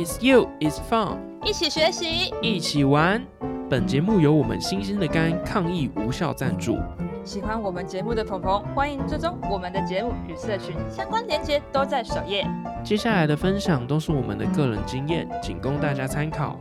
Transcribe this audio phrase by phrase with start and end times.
[0.00, 3.22] It's you, it's fun，一起学习，一起玩。
[3.68, 6.78] 本节目由我们新鲜的肝抗疫无效赞助。
[7.22, 12.46] 喜欢我们节目的朋朋，欢迎追踪我们的节目与社群相关链接都在首页。
[12.82, 16.58] 接下来的分享都是我们的个人经验，仅供大家参考。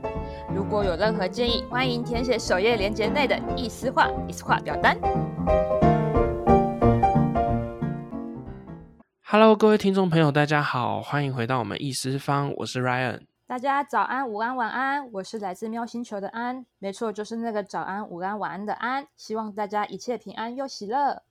[0.53, 4.97] 如果有任何建议，欢迎填写首页链接内的意思化、意思化表单。
[9.23, 13.28] Hello，各位听众朋友，大家好，欢迎回到我们易思方，我是 Ryan。
[13.49, 19.07] 大家早安、午安、晚安，我是来自喵星球的安，没错，就是那个早安、午安、晚安的安。
[19.17, 21.23] 希望大家一切平安又喜乐。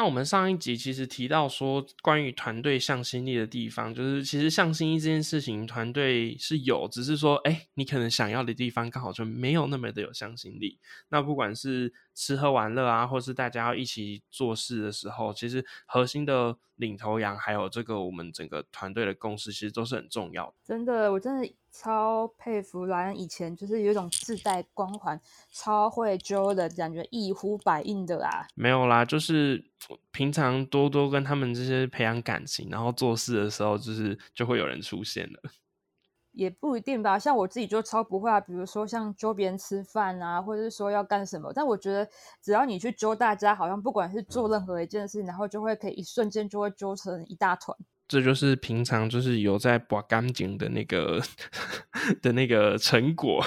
[0.00, 10.78] 那我们上一集其实提到说，关于团队向心力的地方，就是其实向心力这件事情，团队是有，只是说，哎，你可能想要的地方刚好就没有那么的有向心力。
[11.10, 20.54] 那不管是吃喝玩乐啊，或是大家要一起做事的时候，其实核心的领头羊，还有这个我们整个团队的共识，其实都是很重要的。
[20.64, 21.54] 真的，我真的。
[21.70, 28.46] 超佩服莱恩，以前就是有一种自带光环，超会揪的感觉，一呼百应的啦。
[28.54, 29.64] 没有啦，就是
[30.10, 35.40] 平常多多跟他们这些培养感情，然后做事的时候，就是就会有人出现了。
[36.32, 38.40] 也不一定吧，像我自己就超不会啊。
[38.40, 42.08] 比如说像揪别人吃饭啊，或者是说要干什么，但我觉得
[42.40, 47.76] 只要你去揪大家，好像不管是做任何一件事，然后就会可以一瞬间就会揪成一大团。
[48.10, 51.22] 这就是平常就是有在刮干净的那个
[52.20, 53.40] 的那个成果。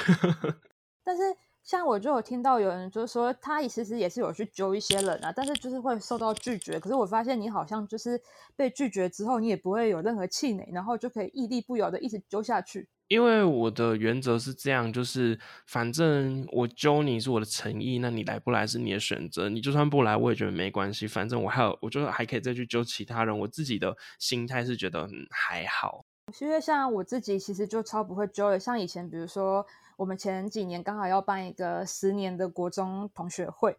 [1.03, 1.21] 但是
[1.61, 6.79] 像我就有听到有人就是说，他其实也是有去揪一些人啊，但是就是会受到拒绝。
[6.79, 8.17] 可是我发现你好像就是
[8.55, 12.87] 被拒绝之后，你也不会有任何气馁，然后就可以屹立不摇的一直揪下去。
[13.09, 19.49] 因为我的原则是这样，就是反正我揪你是我的诚意，那你来不来是你的选择。
[19.49, 21.05] 你就算不来，我也觉得没关系。
[21.05, 23.37] 反正我还有，我就还可以再去揪其他人。
[23.37, 26.05] 我自己的心态是觉得嗯还好。
[26.39, 29.63] 因为像我自己其实就超不会揪的，像以前比如说
[29.97, 33.77] 我们前几年刚好要办一个十年的国中同学会，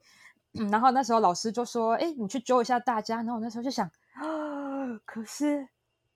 [0.71, 4.23] 然后那时候老师就说：“哎，你去揪一下大家。”然后我那时候就想啊，
[5.05, 5.67] 可是。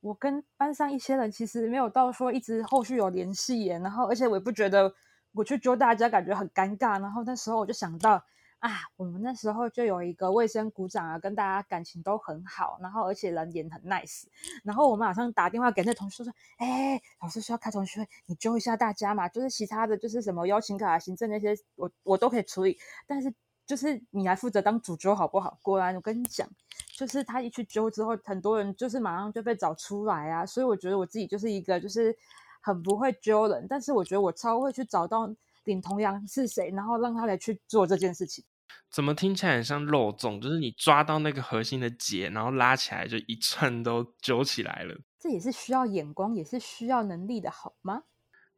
[0.01, 4.95] 我跟班上一些人其实没有到说一直后续有联系耶，然后而且我也不觉得
[5.33, 8.23] 我去揪大家感觉很尴尬，然后那时候我就想到
[8.61, 14.25] 啊，我们那时候就有一个卫生股长啊，跟大家感情都很好，然后而且人也很 nice，
[14.63, 23.35] 然后我马上打电话给那同事说，哎，老师需要开同学会，你揪一下大家嘛，就是其他的就是什么邀请卡、行政那些，我我都可以处理，但是。
[23.69, 25.59] 就是你来负责当主角好不好？
[25.61, 26.49] 果然我跟你讲，
[26.97, 30.47] 就是他一去揪之后，很多人就是马上就被找出来啊。
[30.47, 32.17] 所以我觉得我自己就是一个就是
[32.62, 35.31] 很不会揪人，但是我觉得我超会去找到
[35.65, 38.43] 领头羊是谁，然后让他来去做这件事情。
[38.91, 40.41] 怎么听起来很像肉粽？
[40.41, 44.99] 就是你抓到那个核心的结，然后拉起来就一串都揪起来了。
[45.19, 48.05] 这也是需要眼光，也是需要能力的，好吗？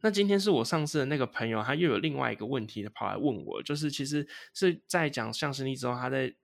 [0.02, 6.34] 那今天是我上次的那个朋友，他又有另外一个问题跑来问我，就是其实是在讲相声力之后，他在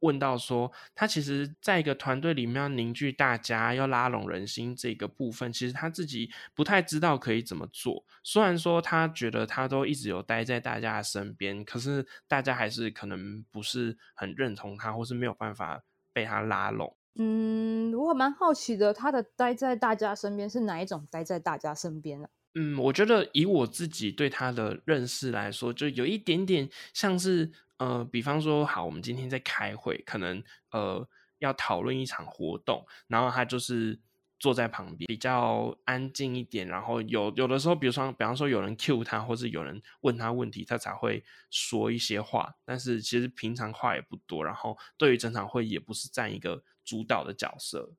[0.00, 8.02] 问到说，他其实在一个团队里面要凝聚大家，要拉拢人心这个部分，其实他自己不太知道可以怎么做。
[8.22, 15.82] 虽然说他觉得他都一直有待在大家的身边，可是大家还是可能不是很认同他，或是没有办法
[16.14, 16.96] 被他拉拢。
[17.16, 22.28] 嗯，我蛮好奇的，他的待在大家身边是哪一种待在大家身边呢？
[22.56, 34.00] 嗯，我觉得以我自己对他的认识来说，就有一点点像是，呃，比方说，好，我们今天在开会，可能呃要讨论一场活动，然后他就是
[34.40, 47.92] 坐在旁边，比较安静一点，然后有有的时候，比如说，比方说有人 Q 他，或是有人问他问题，他才会说一些话，但是其实平常话也不多，然后对于整场会也不是占一个主导的角色，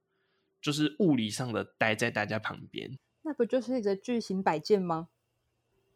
[0.62, 3.00] 就是物理上的待在大家旁边。
[3.24, 5.10] 那不就是一个巨型摆件吗？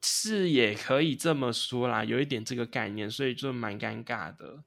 [0.02, 4.64] 是，也可以这么说啦，有一点这个概念，所以就蛮尴尬的。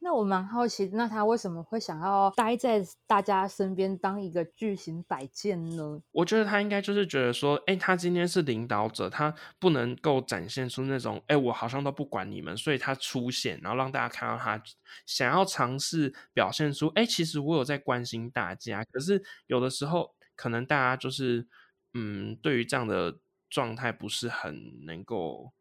[0.00, 6.02] 那我蛮好奇，那他为什么会想要待在大家身边当一个巨型摆件呢？
[6.10, 14.60] 我觉得他应该就是觉得说，哎，他今天是领导者，他不能够展现出那种，哎，我好像都不管你们，所以他出现，然后让大家看到他
[15.06, 18.84] 想要尝试表现出，哎，其实我有在关心大家。
[18.84, 21.46] 可是有的时候，可能大家就是。
[21.94, 23.18] 嗯，对于这样的
[23.50, 25.52] 状态不是很能够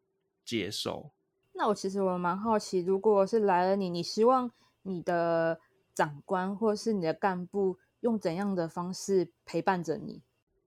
[0.46, 1.12] 接受。
[1.54, 4.50] 那我其实我蛮好奇，如果是来了你，你希望
[4.84, 5.60] 你的
[5.94, 10.22] 长官或是你的干部用怎样的方式陪伴着你？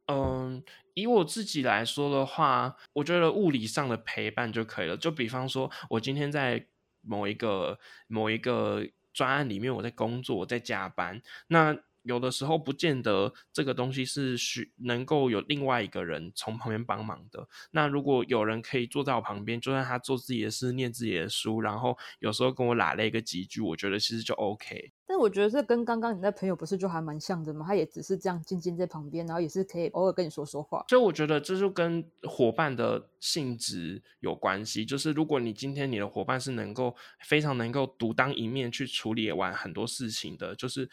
[0.06, 0.62] 嗯，
[0.93, 4.96] 以我自己来说的话，我觉得物理上的陪伴就可以了。
[4.96, 6.67] 就比方说，我今天在
[7.00, 11.75] 某一个某一个专案里面，我在工作，我在加班，那。
[12.04, 17.48] 有的时候不见得这个东西是需能够有另外一个人从旁边帮忙的。
[17.72, 24.92] 那如果有人可以坐在我旁边，就算他做自己的事、念自己的书，然后有时候跟我拉了一个几句，我觉得其实就 OK。
[25.06, 27.66] 但我觉得这跟刚刚你那朋友不是就还蛮像的吗？
[27.66, 30.84] 他也只是这样静静在旁边，然后也是可以偶尔跟你说说话。
[30.88, 34.84] 所以我觉得这就跟伙伴的性质有关系。
[34.84, 36.96] 就是如果你今天你的伙伴是能够
[37.26, 40.88] 非常能够独当一面去处理完很多事情的，就是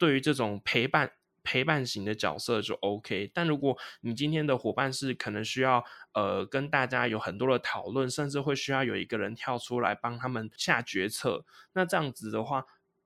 [0.00, 1.12] 对于这种陪伴
[1.44, 3.30] 陪伴型的角色就 OK。
[3.32, 11.44] 但如果你今天的伙伴是可能需要呃跟大家有很多的讨论，甚至会需要有一个人跳出来帮他们下决策，
[11.74, 12.64] 那这样子的话。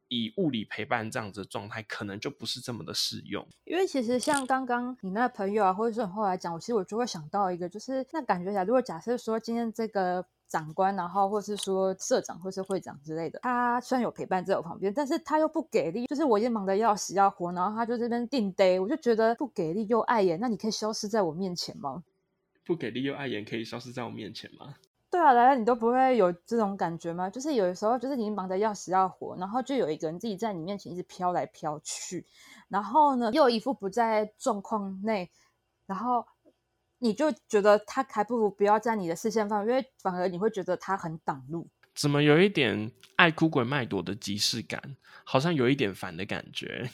[0.09, 3.45] 以物理陪伴这样子的状态，可能就不是这么的适用。
[3.65, 10.25] 因为其实像刚刚你那朋友啊，或者是后来讲，我其实我就会想到一个，就是那感觉起来，如果假设说今天这个
[10.55, 22.05] 长官，然后或是说社长或是会长之类的，他虽然有陪伴在我旁边，但是他又不给力，就是我已经忙得要死要活，然后他就这边定 day，我就觉得不给力又碍眼，那你可以消失在我面前吗？
[22.65, 24.77] 不给力又碍眼，可以消失在我面前吗？
[25.11, 27.29] 对啊，来了你都不会有这种感觉吗？
[27.29, 32.25] 就是有的时候，就是你忙得要死要活，然后就有一个人自己在你面前一直飘来飘去，
[32.69, 35.31] 然后呢又一副不在状况内，
[35.87, 36.27] 然后
[37.05, 41.69] 你就觉得他还不如不要在你的视线范围，因为反而你会觉得他很挡路。
[41.95, 44.97] 怎么有一点爱哭鬼麦朵的即视感？
[45.23, 46.89] 好像有一点烦的感觉，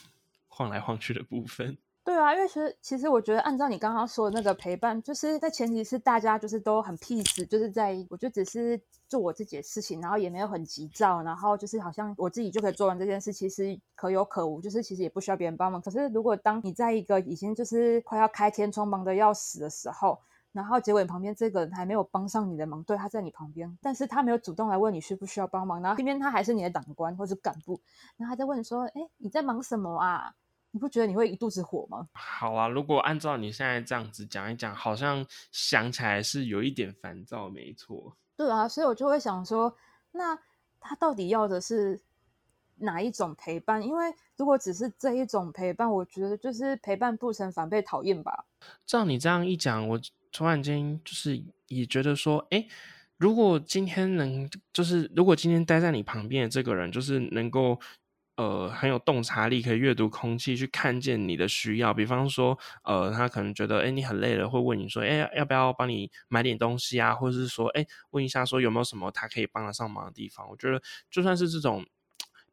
[0.48, 1.78] 晃来晃去的部分。
[2.10, 15.80] 对啊，因为其实其实我觉得，按照你刚刚说的那个陪伴，就是在前提是大家就是都很 peace，就是在我就只是做我自己的事情，然后也没有很急躁，然后就是好像我自己就可以做完这件事，其实可有可无，就是其实也不需要别人帮忙。
[15.80, 20.18] 可是如果当你在一个已经就是快要开天窗忙的要死的时候，
[20.50, 27.80] 然后结果旁边这个人还没有帮上你的忙，对，他在你旁边，但是他没有主动来问你需不需要帮忙，然后偏偏他还是你的长官或是干部，
[28.16, 30.34] 然后他在问说，哎，你在忙什么啊？
[30.72, 32.08] 你不觉得你会一肚子火吗？
[32.12, 38.16] 好啊，如果按照你现在这样子讲一讲，好像想起来是有一点烦躁，没错。
[38.36, 39.76] 对啊，所以我就会想说，
[40.12, 40.38] 那
[40.78, 42.00] 他到底要的是
[42.76, 43.82] 哪一种陪伴？
[43.82, 48.44] 因为如果只是这一种陪伴，我觉得就是陪伴不成，反被讨厌吧。
[48.86, 50.00] 照你这样一讲，我
[50.30, 52.64] 突然间就是也觉得说，哎，
[53.16, 57.80] 如果今天能，就是如果今天待在你旁边的这个人，就是能够。
[58.40, 61.92] 呃，很有洞察力，可以阅读空气，去看见你的需要。
[61.92, 67.14] 比方说，呃，他可能觉得，哎，你很累了，会问你说，哎，要不要帮你买点东西啊？
[67.14, 70.48] 或者是说，哎，问一下说有没有什么他可以帮得上忙的地方？
[70.48, 71.84] 我觉得，就算是这种。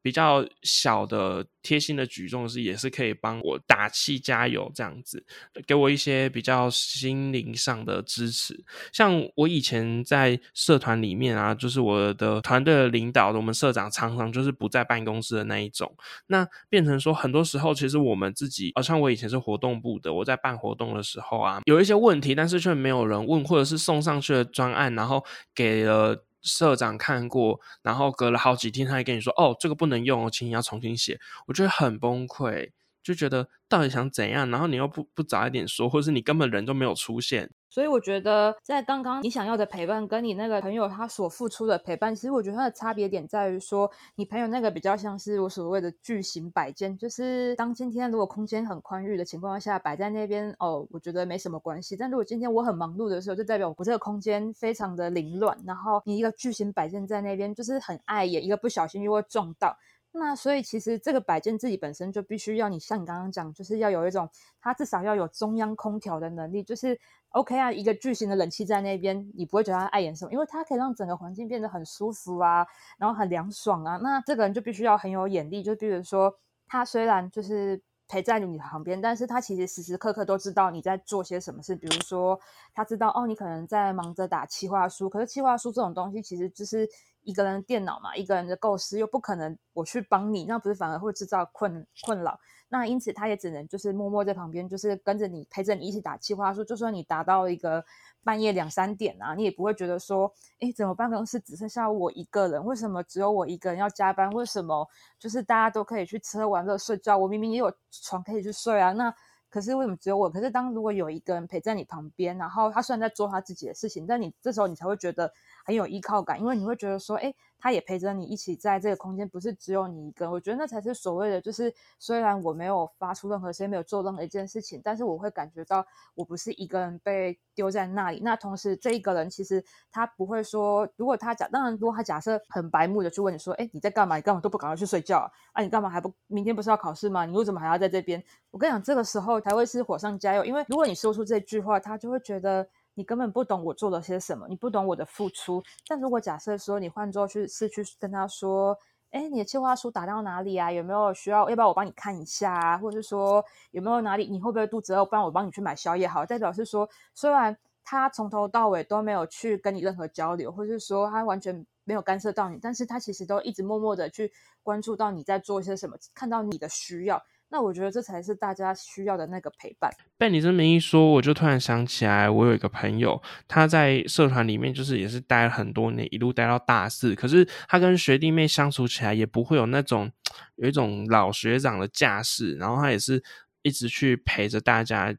[0.01, 5.25] 比较小的贴心的举动是，也是可以帮我打气加油这样子，
[5.65, 8.63] 给我一些比较心灵上的支持。
[8.93, 15.93] 像我以前在社团里面啊，就是我的团队的领导，我们社长常常就是不在办公室的那一种。
[16.27, 26.23] 那变成说，很多时候其实我们自己，好像我以前是活动部的，我在办活动的时候啊，有一些问题，但是却没有人问，或者是送上去的专案，然后给了。
[26.41, 32.71] 社长看过，然后隔了好几天，他还跟你说：“哦，这个不能用哦，请你要重新写。”我觉得很崩溃，
[33.03, 34.49] 就觉得到底想怎样？
[34.49, 37.51] 然后你又不不早一点说，或者是你根本人都没有出现。
[37.69, 51.95] 所以我觉得，在刚刚你想要的陪伴，跟你那个朋友他所付出的陪伴，其实我觉得它的差别点在于说，你朋友那个比较像是我所谓的巨型摆件，就是当今天如果空间很宽裕的情况下摆在那边，哦，我觉得没什么关系。
[51.97, 59.77] 但如果今天我很忙碌的时候，就代表我这个空间非常的凌乱，然后你一个巨型摆件在那边，就是很碍眼，一个不小心就会撞到。
[60.13, 64.27] 那所以其实这个摆件自己本身就必须要你像你刚刚讲，就是要有一种
[64.59, 66.99] 它至少要有中央空调的能力，就是
[67.29, 72.65] OK 啊，一个巨型的冷气在那边，你不会觉得它碍眼什么，因为它可以让整个环境变得很舒服啊，
[72.97, 73.97] 然后很凉爽啊。
[73.97, 76.33] 那这个人就必须要很有眼力，就比如说
[76.67, 82.39] 他虽然就是陪在你旁边，但是他其实时时刻刻都知道你在做些什么事，比如说
[82.73, 86.89] 他知道哦，你可能在忙着打企划书，可是企划书这种东西其实就是。
[87.27, 92.39] 一个人的电脑嘛，一个人的构思又不可能我去帮你，那不是反而会制造困困扰？
[92.69, 96.53] 那因此他也只能就是默默在旁边，就是跟着你陪着你一起打气话。
[96.53, 97.83] 说就算你达到一个
[98.23, 102.63] 半夜两三点啊，你也不会觉得说，哎，怎么办公室只剩下我一个人？
[102.63, 104.29] 为什么只有我一个人要加班？
[104.31, 104.87] 为什么
[105.19, 108.93] 就是大家都可以去吃喝玩乐睡觉，我明明也有床可以去睡啊？
[108.93, 109.13] 那
[109.49, 110.29] 可是为什么只有我？
[110.29, 115.29] 可是当如果有一个人陪在你旁边，然后他虽然在做他自己的事情，但你这时候你才会觉得。
[115.67, 120.31] 很有依靠感，因为你会觉得说，哎，他也陪着你一起在这个空间，不是只有你一个。
[120.31, 128.21] 我觉得那才是所谓的，就是虽然我没有发出任何声音，没有做任何一件事情，但是我会感觉到我不是一个人被丢在那里。
[128.23, 134.15] 那同时，这一个人其实他不会说，如果他假，当然如果他假设很白目的去问你说，哎，你在干嘛？
[134.15, 135.61] 你干嘛都不赶快去睡觉啊？
[135.61, 137.25] 你干嘛还不明天不是要考试吗？
[137.25, 138.23] 你为什么还要在这边？
[138.51, 142.65] 我跟你讲，这个时候才会是火上加油，因为如果你说出这句话，他就会觉得。
[142.97, 145.61] 你根本不懂我做了些什么，你不懂我的付出。
[145.87, 148.75] 但如果假设说你换做去是去跟他说，
[149.11, 150.71] 哎，你的计划书打到哪里啊？
[150.71, 151.47] 有没有需要？
[151.47, 152.75] 要不要我帮你看一下啊？
[152.79, 155.05] 或者是说有没有哪里你会不会肚子饿？
[155.05, 156.25] 不然我帮你去买宵夜好。
[156.25, 167.23] 代表是说，虽然他从头到尾都没有去跟你任何交流，或者是说他完全没有干涉到你，但是他其实都一直默默的去关注到你在做一些什么，看到你的需要。
[167.49, 169.91] 那我觉得这才是大家需要的那个陪伴。
[170.17, 177.15] 被你这么一说，我就突然想起来，我有一个朋友，他在社团里面就是也是待了很多年，一路待到大四。
[177.15, 180.11] 可是他跟学弟妹相处起来，也不会有那种
[180.55, 183.23] 有一种老学长的架势，然后他也是
[183.61, 185.15] 一直去陪着大家。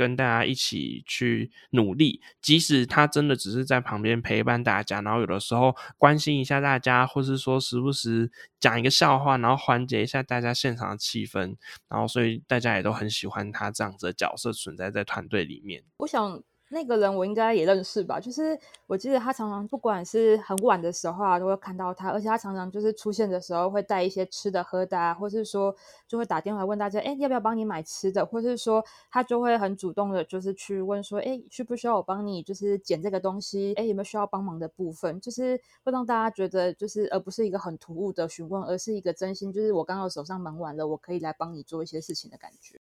[0.00, 11.54] 跟大家一起去努力，即使他真的只是在旁边陪伴大家，然后有的时候关心一下大家，或是说时不时讲一个笑话，然后缓解一下大家现场的气氛，
[11.90, 15.84] 然后所以大家也都很喜欢他这样子的角色存在在团队里面。
[15.98, 16.42] 我想。
[16.72, 18.20] 那个人我应该也认识吧？
[18.20, 25.74] 就是我记得他常常不管是很晚的时候啊，都会看到他，而且他常常就是出现的时候会带一些吃的喝的啊，或是说
[26.06, 28.24] 就会打电话问大家，哎，要不要帮你买吃的？
[28.24, 33.74] 或是说他就会很主动的，就是去问说，哎，需不需要我帮你就是捡这个东西？
[33.74, 35.20] 哎，有没有需要帮忙的部分？
[35.20, 42.80] 就是会让大家觉得就是而不是一个很突兀的询问，而是一个真心，就是我刚好手上忙完了，我可以来帮你做一些事情的感觉。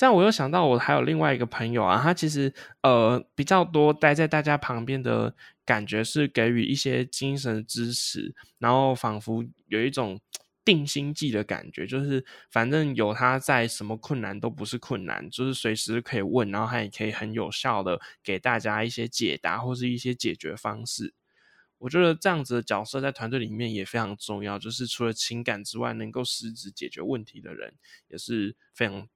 [0.00, 10.18] 这样我又想到，我还有另外一个朋友啊，他其实呃比较多待在大家旁边的感觉是给予一些精神支持，然后仿佛有一种
[10.64, 21.12] 定心剂的感觉，就是反正有他在，什么困难都不是困难，就是随时可以问，然后他也可以很有效的给大家一些解答或是一些解决方式。
[21.76, 27.74] 我觉得这样子的角色在团队里面也非常重要，就是除了情感之外，能够实质解决问题的人
[28.08, 29.06] 也是非常。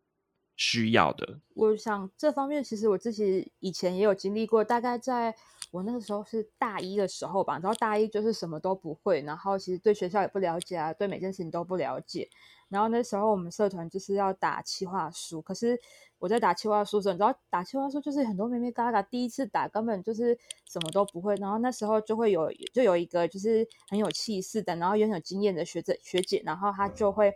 [0.57, 4.63] 需要的，我想这方面其实我自己以前也有经历过。
[4.63, 5.35] 大概在
[5.73, 12.29] 我那个时候是大一的时候吧，然后大一就是什么都不会，然后其实对学校也不了解啊，对每件事情都不了解。
[12.69, 15.79] 然后那时候我们社团就是要打企划书，可是
[16.19, 20.39] 我在打企划书的时候，你知道打企划书就是很多妹妹嘎嘎第一次打，根本就是
[20.71, 21.35] 什么都不会。
[21.37, 27.35] 然后那时候就会有就有一个就是很有气势的，然后也很有经验的学者学姐，然后她就会。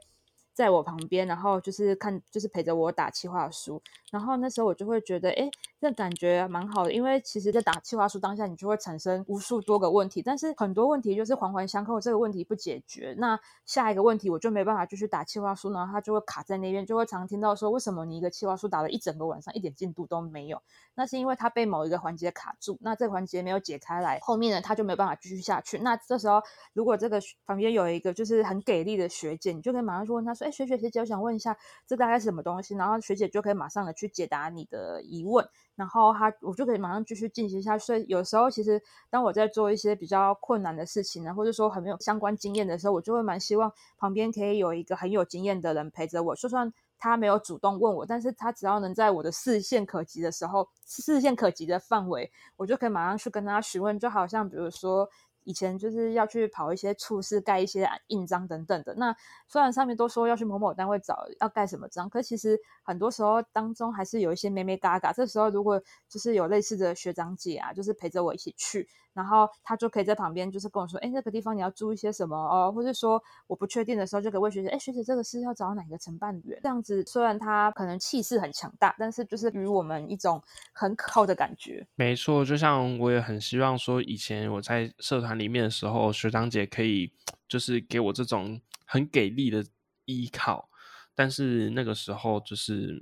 [0.59, 3.81] 在我旁边，然后就是看，就是陪着我打气划书。
[4.11, 5.49] 然后那时候我就会觉得，哎，
[5.81, 6.93] 这感觉蛮好的。
[6.93, 12.01] 因为其实，在打气划书当下，你就会产生无数多个问题，但是很多问题就是环环相扣。
[12.01, 20.61] 这个问题不解决，那下一个问题我就没办法继续打气划书，然后它就会卡在那边，就会常听到说，为什么你一个气划书打了一整个晚上，一点进度都没有？
[20.95, 25.79] 那是因为它被某一个环节卡住，那这个环节没有解开来，后面呢，它就没有办法继续下去。
[25.79, 26.43] 那这时候，
[26.73, 31.57] 如果这个旁边有一个就是很给力的学姐，你就可以马上去问他说，哎，学学学姐，我想问一下，
[31.87, 32.75] 这大概是什么东西？
[32.75, 37.85] 然后学姐就可以马上的去解答你的疑问，然后他我就可以马上继续进行下去。
[37.87, 46.73] 所以有时候其实当我在做一些比较困难的事情呢，或者说很没有相关经验的时候，我就会蛮希望旁边可以有一个很有经验的人陪着我，就算。
[47.01, 53.97] 他没有主动问我，但是他只要能在我的视线可及的时候，视线可及的范围，我就可以马上去跟他询问。
[53.97, 55.09] 就好像比如说。
[55.49, 58.95] 以前就是要去跑一些处室、盖一些印章等等的。
[58.97, 59.17] 那
[59.49, 65.11] 虽然上面都说要去某某单位找要盖什么章，可其实很多时候当中还是有一些咩咩嘎嘎。
[65.11, 68.87] 这时候如果就是有类似的学长姐啊，就是陪着我一起去，
[69.19, 81.87] 然后他就可以在旁边就是跟我说：“哎，那个地方你要注意些什么哦？”或者说我不确定的时候，就可以问学姐：“哎，学姐，这个是要找哪个承办员？”这样子虽然他可能气势很强大，但是就是与我们一种很可靠的感觉。
[81.95, 85.39] 没错，就像我也很希望说，以前我在社团。
[85.39, 87.13] 里面的时候，学长姐可以
[87.47, 89.65] 就是给我这种很给力的
[90.05, 90.69] 依靠，
[91.15, 93.01] 但是那个时候就是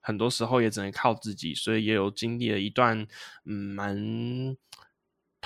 [0.00, 3.06] 很多时候也只能靠自己，所以也有经历了一段
[3.44, 4.56] 嗯蛮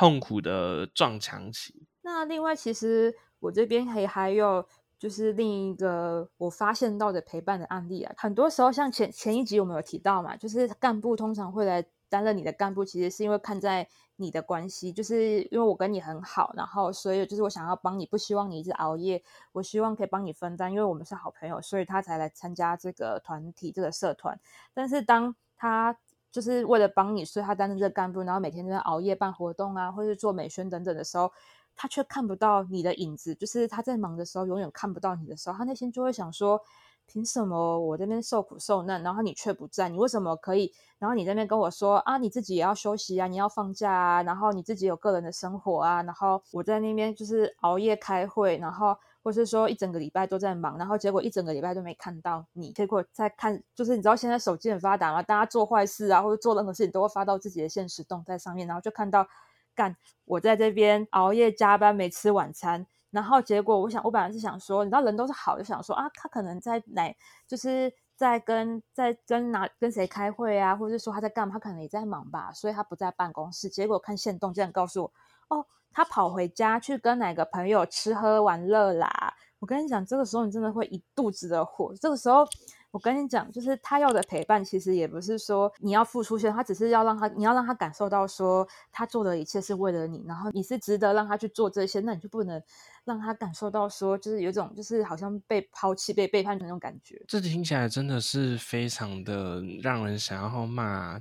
[0.01, 1.87] 痛苦的撞墙期。
[2.01, 4.67] 那另外，其实我这边还还有
[4.99, 11.85] 就是另一个我发现到的陪伴的案例啊，很多时候像前前一集我们有提到嘛，就是干部通常会来。
[12.11, 24.37] 担任你的干部，其实是因为看在你的关系，就是因为我跟你很好，然后所以就是我想要帮你，不希望你一直熬夜，我希望可以帮你分担，因为我们是好朋友，所以他才来参加这个团体、这个社团。
[24.75, 25.97] 但是当他
[26.33, 31.33] 就是为了帮你，所以他担任这个干部，然后每天在熬夜办活动啊，或是做美宣等等的时候，
[31.75, 33.35] 他却看不到你的影子。
[33.35, 36.61] 就是他在忙的时候，永远看不到你的时候，他内心就会想说：
[37.07, 39.89] 凭什么我这边受苦受难，然后你却不在？
[39.89, 40.73] 你为什么可以？
[40.99, 48.97] 然后你这边跟我说啊，你自己也要休息啊，你要放假啊，然后你自己有个人的生活啊，然后我在那边就是熬夜开会，然后。
[49.23, 59.27] 或是说一整个礼拜都在忙，然后结果一整个礼拜都没看到你，结果在看，就是你知道现在手机很发达嘛，大家做坏事啊或者做任何事情都会发到自己的现实动态上面，然后就看到
[59.75, 67.15] 干我在这边熬夜加班没吃晚餐，然后结果我想我本来是想说，你知道人都是好，就想说啊他可能在哪，
[67.47, 75.13] 就是在跟在跟哪跟谁开会啊，或者是说他在干嘛，他可能也在忙吧，所以他不在办公室，结果看线动竟然告诉我
[75.51, 75.67] 哦。
[75.93, 79.35] 他跑回家去跟哪个朋友吃喝玩乐啦？
[79.59, 81.93] 我跟你讲，这个时候你真的会一肚子的火。
[82.01, 82.47] 这个时候，
[82.93, 92.63] 我跟你讲，就是他要的陪伴，其实也不是说你要付出些，他只是要让他，你要让他感受到说他做的一切是为了你，然后你是值得让他去做这些，那你就不能
[93.05, 97.21] 让他感受到说，就是有种就是好像被抛弃、被背叛的那种感觉。
[97.27, 101.21] 这听起来真的是非常的让人想要骂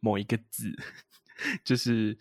[0.00, 0.76] 某一个字，
[1.64, 2.18] 就是。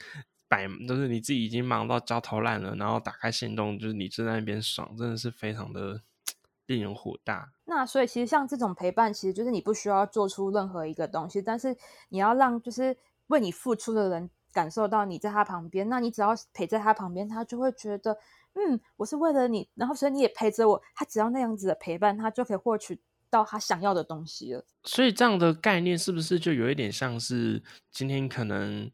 [0.50, 6.02] 百就是你自己已经忙到焦头烂额，然后打开行动，就是你正在那边爽，真的是非常的
[6.68, 7.52] 令人火大。
[7.66, 11.76] 那所以其实像这种陪伴，其实就是你不需要做出任何一个东西，但是
[12.10, 15.90] 你要让就是为你付出的人感受到你在他旁边。
[15.90, 18.18] 那你只要陪在他旁边，他就会觉得，
[18.54, 20.82] 嗯，我是为了你，然后所以你也陪着我。
[20.96, 23.00] 他只要那样子的陪伴，他就可以获取
[23.30, 24.66] 到他想要的东西了。
[24.86, 27.62] 所以这样的概念是不是就有一点像是
[27.92, 28.90] 今天可能？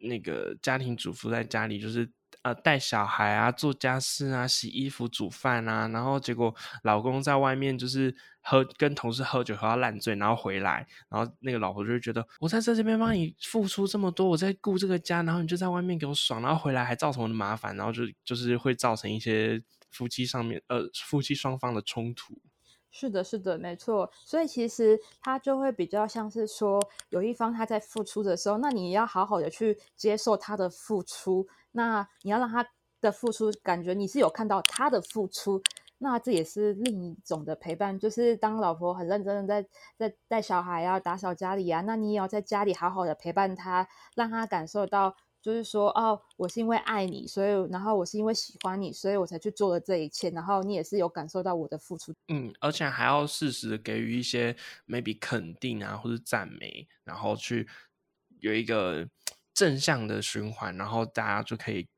[0.00, 2.10] 那个家庭主妇在家里就是
[2.42, 22.40] 呃带小孩啊、做家事啊、洗衣服、煮饭啊，然后结果老公在外面就是喝跟同事喝酒喝到烂醉，然后回来，然后那个老婆就觉得我在这这边帮你付出这么多，我在顾这个家，然后你就在外面给我爽，然后回来还造成我的麻烦，然后就就是会造成一些夫妻上面呃夫妻双方的冲突。
[22.92, 24.10] 是的，是的，没错。
[24.12, 26.80] 所以其实他就会比较像是说，
[27.10, 32.66] 有一方他在付出的时候，那你要好好的去接受他的付出，那你要让他
[33.00, 35.62] 的付出感觉你是有看到他的付出，
[35.98, 37.96] 那这也是另一种的陪伴。
[37.96, 45.14] 就是当老婆很认真的在在带小孩啊、打扫家里啊，那你也要在家里好好的陪伴他，让他感受到。
[45.42, 50.30] 就是说，哦，我是因为爱你，所以，然后我是因为喜欢你，所以我才去做了这一切。
[50.30, 54.54] 然后你也是有感受到我的付出，嗯，而且还要适时的给予一些
[54.86, 57.68] maybe 肯定啊，或者赞美，然后去
[58.40, 59.08] 有一个
[59.54, 61.88] 正向的循环，然后大家就可以。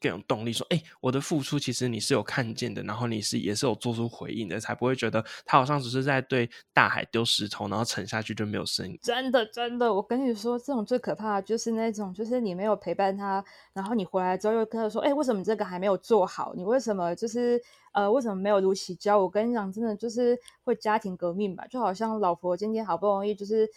[0.00, 16.52] 更有动力说：“哎，我的付出其实你是有看见的，然后你是也是有做出回应的，才不会觉得他好像只是在对大海丢石头，然后沉下去就没有声音。”真的，真的，我跟你说，这种最可怕的就是那种，就是你没有陪伴他，然后你回来之后又跟他说：“哎，为什么这个还没有做好？
[16.56, 17.60] 你为什么就是
[17.92, 23.68] 呃，为什么没有如期交？”我跟你讲，真的就是会家庭革命吧，就好像老婆今天好不容易就是。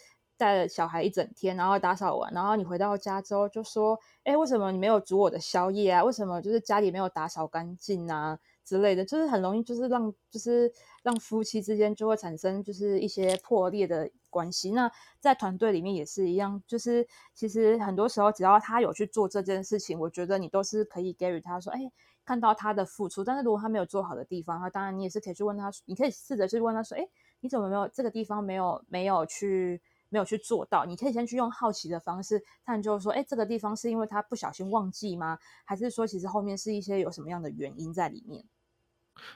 [0.42, 6.02] 带了小孩一整天，然后打扫完，然后你回到家之后就说：“哎，为什么你没有煮我的宵夜啊？
[6.02, 9.04] 为什么就是家里没有打扫干净啊之类的？
[9.04, 10.72] 就是很容易就是让就是
[11.04, 14.72] 让夫妻之间就会产生就是一些破裂的关系。
[14.72, 21.78] 那在团队里面也是一样，就是其实很多时候只要他有去做这件事情，我觉得你都是可以给予他说：哎，
[22.24, 23.22] 看到他的付出。
[23.22, 27.06] 但是如果他没有做好的地方，那当然你也是可以去问他，你可以试着去问他说：哎，
[27.38, 29.80] 你怎么没有这个地方没有没有去？”
[30.12, 35.38] 没有去做到，你可以先去用好奇的方式探究，说，哎，这个地方是因为他不小心忘记吗？
[35.64, 38.44] 还是说，其实后面是一些有什么样的原因在里面？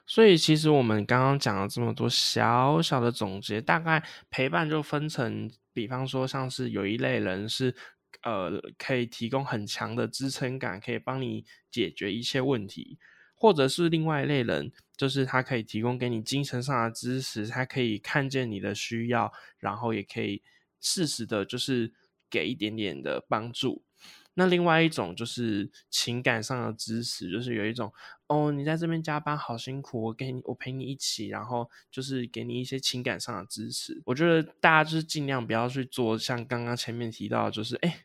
[0.07, 7.75] 所以，其实我们刚刚讲了这么多小小的总结，大概陪伴就分成，比方说，像是有一类人是，
[8.23, 12.99] 呃，可以提供很强的支撑感，可以帮你解决一切问题。
[13.39, 20.43] 或者是另外一类人，就是他可以提供给你精神上的支持，他可以看见你的需要，然后也可以。
[20.87, 21.93] 适时的，就是
[22.31, 23.83] 给一点点的帮助。
[24.35, 27.93] 那另外一种就是情感上的支持，就是有一种
[28.29, 34.01] 哦，你在这边加班好辛苦，我给你，我陪你一起，然后就是给你一些情感上的支持。
[34.05, 38.05] 我觉得大家就是尽量不要去做像刚刚前面提到，就是哎，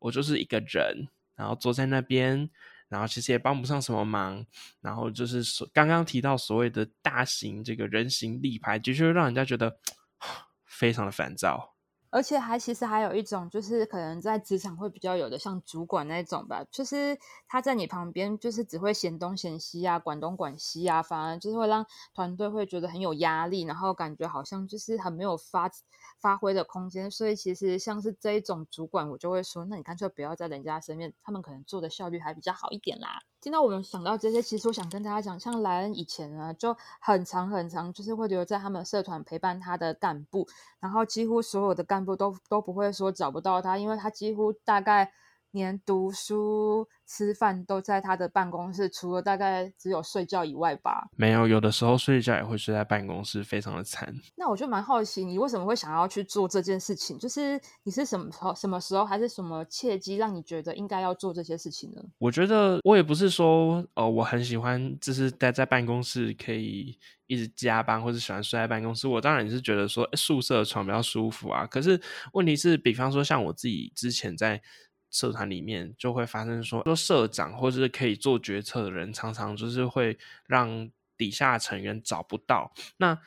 [0.00, 2.50] 我就是一个人，然后坐在那边，
[2.88, 4.44] 然后其实也帮不上什么忙，
[4.80, 9.78] 然后就是所刚刚提到所谓的大型这个人形立牌，的确让人家觉得
[10.66, 11.76] 非常的烦躁。
[12.10, 25.70] 而且还其实还有一种，就是可能在职场会比较有的，像主管那种吧，就是他在你旁边，就是只会嫌东嫌西啊，管东管西啊，反而就是会让团队会觉得很有压力，然后感觉好像就是很没有发
[26.18, 27.10] 发挥的空间。
[27.10, 33.20] 所以其实像是这一种主管，我就会说，那你干脆不要在人家身边，他们可能做的效率还比较好一点啦。
[33.40, 40.46] 听到我们想到这些，其实我想跟大家讲，像莱恩以前呢，就很长很长，就是会留在他们社团陪伴他的干部，
[40.80, 45.12] 然后几乎所有的干部都都不会说找不到他，因为他几乎大概。
[45.52, 51.08] 连读书、吃饭都在他的办公室，除了大概只有睡觉以外吧。
[51.16, 54.14] 没有，有的时候睡觉也会睡在办公室，非常的惨。
[54.36, 57.18] 那我就蛮好奇，你为什么会想要去做这件事情？
[57.18, 62.02] 就是你是什么时候、什么时候，还是什么契机，让你觉得应该要做这些事情呢？
[62.18, 69.08] 我觉得我也不是说，呃，我很喜欢，就是待在办公室可以一直加班，或者喜欢睡在办公室。
[69.08, 71.66] 我当然是觉得说宿舍床比较舒服啊。
[71.66, 71.98] 可是
[72.32, 74.60] 问题是，比方说像我自己之前在。
[75.10, 83.18] 社团里面就会发生说，说社长或者是可以做决策的人，常常就是会让底下成员找不到，那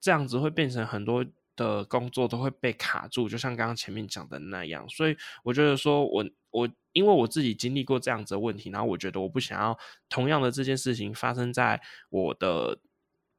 [0.00, 1.24] 这样子会变成很多
[1.56, 4.88] 的工作都会被卡住，就像刚刚前面讲的那样。
[4.88, 12.78] 所以我觉得说，我我因为我自己经历过这样子的问题，然后我觉得我不想要同样的这件事情发生在我的。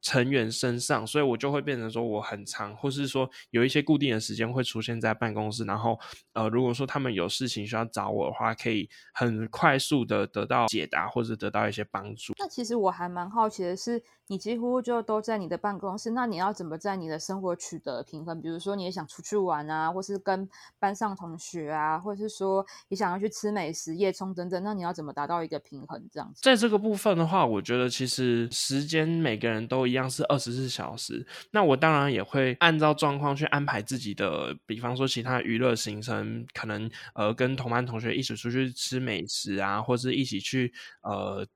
[0.06, 6.00] 成员身上，所以我就会变成说我很长，或是说有一些固定的时间会出现在办公室，然后
[6.34, 12.34] 呃，如果说他们有事情需要找我的话，可以很快速的得到解答或者得到一些帮助。
[12.38, 14.04] 那其实我还蛮好奇的是。
[14.28, 18.42] 你几乎就都在你的办公室，那你要怎么在你的生活取得平衡？
[18.42, 26.04] 比如说，你也想出去玩啊，或是跟班上同学啊，或者是说你想要去吃美食、夜冲等等，那你要怎么达到一个平衡？
[26.12, 31.26] 这样子，在这个部分的话，我觉得其实时间每个人都一一样是二十四小时。
[31.52, 41.48] 那我当然也会按照状况去安排自己的，比方说其他娱乐行程，可能呃跟同班同学一起出去吃美食啊，或者一起去呃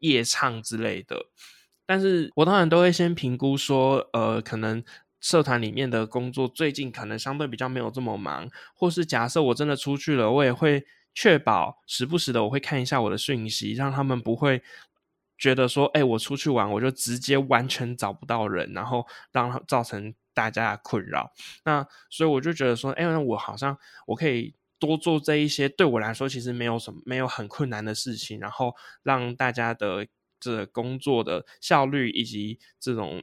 [0.00, 1.16] 夜唱之类的。
[1.86, 4.84] 但是我当然都会先评估说，呃，可能
[5.20, 14.62] 社团里面的工作最近可能相对比较没有这么忙，或是假设我真的出去了，我也会确保时不时的我会看一下我的讯息，让他们不会
[15.38, 21.32] 觉得说，哎，我出去玩我就直接完全找不到人，然后让造成大家的困扰。
[21.64, 30.06] 那所以我就觉得说，哎，我好像我可以多做这一些对我来说其实没有什么没有很困难的事情，然后让大家的。
[30.38, 33.22] 这工作的效率以及这种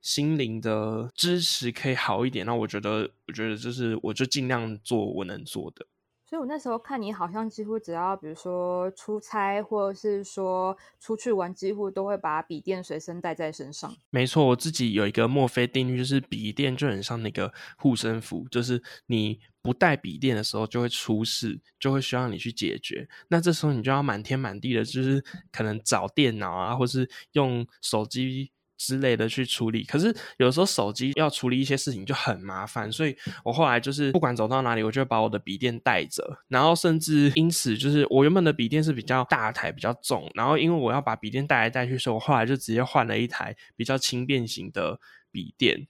[0.00, 5.86] 心灵的支持可以好一点，那我觉得，我觉得就是我就尽量做我能做的。
[6.28, 13.94] 所以我那时候看你好像几乎只要比如说出差或者是说出去玩，几乎都会把笔电随身带在身上。
[14.10, 23.08] 没错，我自己有一个墨菲定律，就是笔电就很像那个护身符，就是你不带笔电的时候就会出事，就会需要你去解决。
[23.28, 28.50] 那这时候你就要满天满地的，就是可能找电脑啊，或是用手机。
[28.76, 45.86] 之类的去处理，可是有时候手机要处理一些事情就很麻烦，所以我后来就是不管走到哪里，我就会把我的笔电带着，然后甚至因此就是我原本的笔电是比较大台、比较重，然后因为我要把笔电带来带去，所以我后来就直接换了一台比较轻便型的笔电。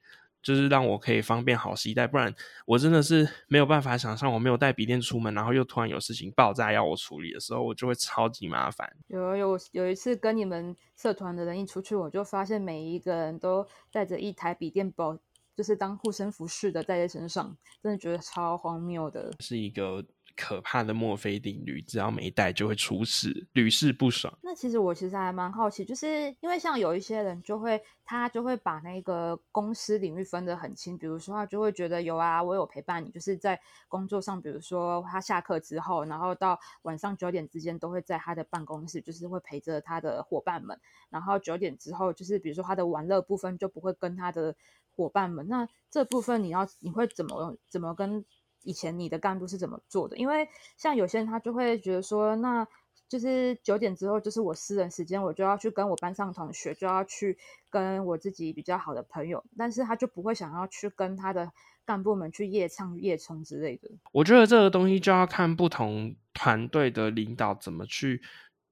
[0.46, 2.32] 就是让我可以方便好携带，不然
[2.66, 8.88] 我真的是没有办法想象，我没有带笔电出门，然后又突然有事情爆炸要我处理的时候，我就会超级麻烦。
[9.08, 15.18] 有有有一次跟你们社团的人一出去，我就发现每一个人都带着一台笔电包，
[15.56, 19.32] 就是当护身符似的带在身上，真的觉得超荒谬的。
[19.40, 20.04] 是一个。
[20.36, 24.32] 可怕的墨菲定律，只要没带就会出事，屡试不爽。
[24.42, 44.54] 那其实我其实还蛮好奇，就是因为像有一些人就会，他就会把那个公司领域分得很清，比如说他就会觉得有啊，我有陪伴你，就是在工作上，比如说他下课之后，然后到晚上九点之间都会在他的办公室，就是会陪着他的伙伴们，然后九点之后，就是比如说他的玩乐部分就不会跟他的
[44.94, 45.48] 伙伴们。
[45.48, 48.22] 那这部分你要你会怎么怎么跟？
[48.66, 50.16] 以前你的干部是怎么做的？
[50.16, 52.66] 因为像有些人他就会觉得说，那
[53.08, 57.38] 就是九点之后就是我私人时间，我就要去跟我班上同学，就要去
[57.70, 61.52] 跟我自己比较好的朋友，但是他就不会想要去跟他的
[61.84, 63.88] 干部们去夜唱夜冲之类的。
[64.10, 68.20] 我觉得这个东西就要看不同团队的领导怎么去，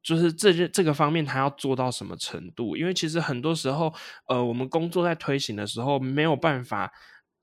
[0.02, 2.76] 就是这些这个方面他要做到什么程度。
[2.76, 3.94] 因为其实很多时候，
[4.26, 6.92] 呃，我们工作在推行的时候没有办法。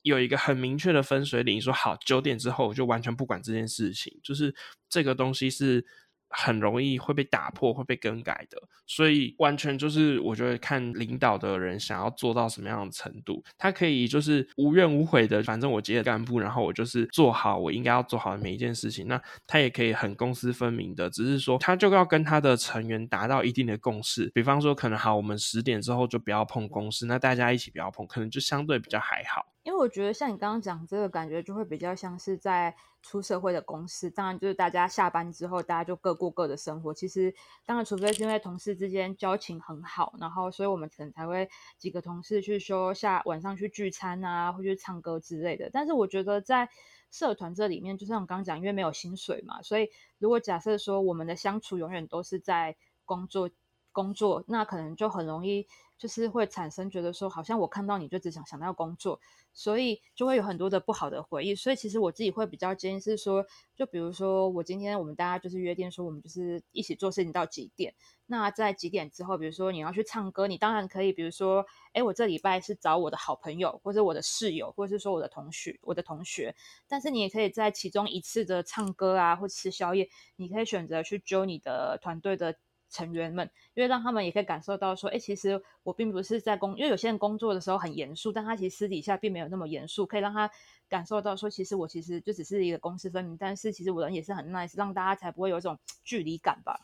[0.04, 4.54] 有一个很明确的分水岭，说好九点之后我就完全不管这件事情，就是
[4.90, 5.86] 这个东西是
[6.30, 8.58] 很容易会被打破、会被更改的。
[8.88, 19.08] 所以完全就是我觉得看领导的人想要做到什么样的程度，他可以就是无怨无悔的，反正我接了干部，然后我就是做好我应该要做好的每一件事情。
[19.08, 24.30] 那他也可以很公私分明的，只是说他就要跟他的成员达到一定的共识。
[24.34, 29.51] 比方说，可能好，我们十点之后就不要碰公司，那大家一起不要碰，可能就相对比较还好。
[29.64, 34.10] 因为我觉得像你刚刚讲这个感觉，就会比较像是在出社会的公司。
[34.10, 36.92] 当然，就是大家下班之后，大家就各过各的生活。
[36.94, 37.34] 其实，
[37.66, 41.48] 当然，除非是因为同事之间交情很好，然后所以我们可能才会
[41.78, 45.70] 几个同事去说下晚上去聚餐啊，或去唱歌之类的。
[45.72, 46.68] 但是，我觉得在
[47.12, 53.50] 社团这里面，就像我刚刚讲，因为没有薪水嘛，所以如果假设说我们的相处永远都是在工作
[53.92, 55.68] 工作，那可能就很容易。
[55.98, 59.22] 就是会产生觉得说，好像我看到你就只想想到工作，
[59.54, 61.54] 所以就会有很多的不好的回忆。
[61.54, 67.94] 所以其实我自己会比较建议是说，就比如说我今天我们大家就是约定说，我们就是一起做事情到几点。
[68.26, 76.56] 那在几点之后，比如说你要去唱歌，你当然可以，比如说，哎，我这礼拜是找我的好朋友，或者我的室友，或者是说我的同学，我的同学。
[76.88, 82.58] 但是你也可以在其中一次的唱歌啊，或吃宵夜，你可以选择去揪你的团队的。
[82.92, 90.52] 成员们，因为让他们也可以感受到说，哎，其实我并不是在工，因为有些人工作的时候很严肃，但他其实私底下并没有那么严肃，可以让他
[90.90, 96.78] 感受到说，其实我其实就只是一个公私分明，但是其实我人也是很 nice，让大家才不会有一种 距离感吧。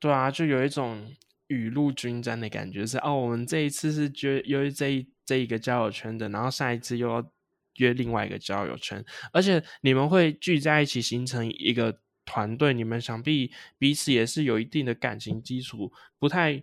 [0.00, 1.06] 对啊，就有一种
[1.48, 7.24] 雨露均沾的感觉，是哦，我们这一次是约约这一这一个交友圈的，然后下一次又要
[7.76, 12.00] 约另外一个交友圈，而且你们会聚在一起形成一个。
[12.24, 16.62] 团队，你们想必彼此也是有一定的感情基础，不太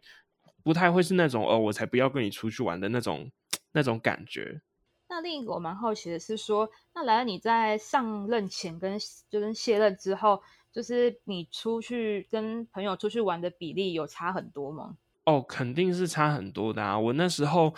[0.64, 3.32] 不太会是那种哦，我才不要跟你出去玩的那种
[3.72, 4.62] 那种感觉。
[5.08, 8.98] 那另一个我蛮好奇的是说，那来了你在上任前跟
[9.30, 10.42] 就跟卸任之后，
[10.72, 14.98] 就是你出去跟朋友出去玩的比例有差很多吗？
[15.26, 16.98] 哦，肯定是差很多的啊！
[16.98, 17.74] 我那时候。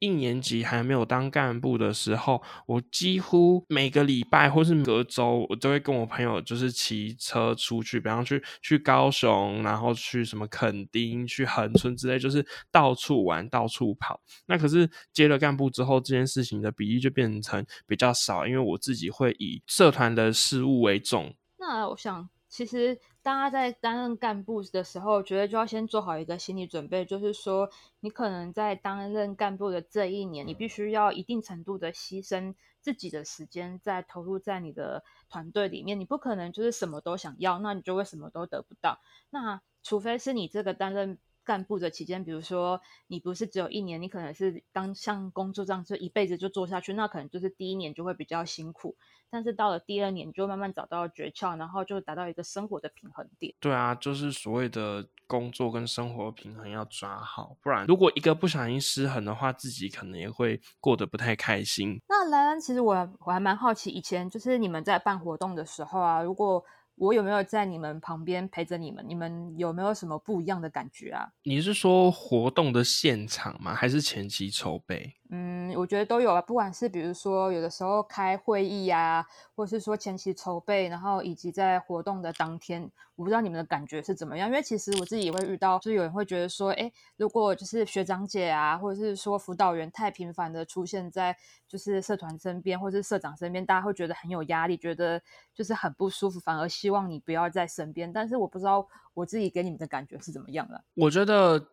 [0.00, 14.20] 一年级还没有当干部的时候，我几乎每个礼拜或是隔周，我都会跟我朋友就是骑车出去，比方去去高雄，然后去什么垦丁、去恒春之类，就是到处玩、到处跑。
[14.46, 21.34] 那可是接了干部之后，这件事情的比例就变成比较少，因为我自己会以社团的事务为重。
[21.58, 22.28] 那我想。
[22.54, 35.98] 其实，大家在担任干部的时候，觉得就要先做好一个心理准备，就是说，你可能在担任干部的这一年，你必须要一定程度的牺牲自己的时间，在投入在你的团队里面。
[35.98, 39.00] 你不可能就是什么都想要，那你就会什么都得不到。
[39.30, 41.18] 那除非是你这个担任。
[41.44, 48.96] 干部的期间，比如说你不是只有一年，你可能是当像工作这样，就一辈子就做下去，那可能就是第一年就会比较辛苦，
[49.30, 53.54] 但是到了第二年就慢慢找到诀窍，然后就达到一个生活的平衡点。
[53.60, 62.00] 对啊，就是所谓的工作跟生活平衡要抓好，不然如果一个不小心失衡的话，自己可能也会过得不太开心。
[62.08, 66.64] 那兰兰，其实我我还蛮好奇，以前就是你们在办活动的时候啊，如果
[66.96, 69.04] 我有没有在你们旁边陪着你们？
[69.08, 71.28] 你们有没有什么不一样的感觉啊？
[71.42, 73.74] 你是说活动的现场吗？
[73.74, 75.14] 还是前期筹备？
[75.30, 76.40] 嗯，我觉得都有啊。
[76.42, 79.24] 不管是比如说有的时候开会议啊，
[79.56, 82.82] 或是说前期筹备，然后以及在活动的当天，
[83.16, 84.48] 我不知道你们的感觉是怎么样。
[84.48, 91.34] 因为其实我自己也会遇到，就是有人会觉得说，哎，如果就是学长姐啊，或者是说辅导员太频繁的出现在
[91.66, 95.20] 就是社团身边，或是社长身边，大家会觉得很有压力，觉得
[95.54, 98.12] 就是很不舒服，反而希望你不要在身边。
[98.12, 100.84] 但是我不知道我自己给你们的感觉是怎么样的。
[100.94, 101.66] 我觉得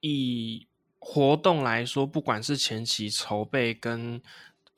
[0.00, 0.68] 以。
[0.98, 4.20] 活动来说，不管是前期筹备跟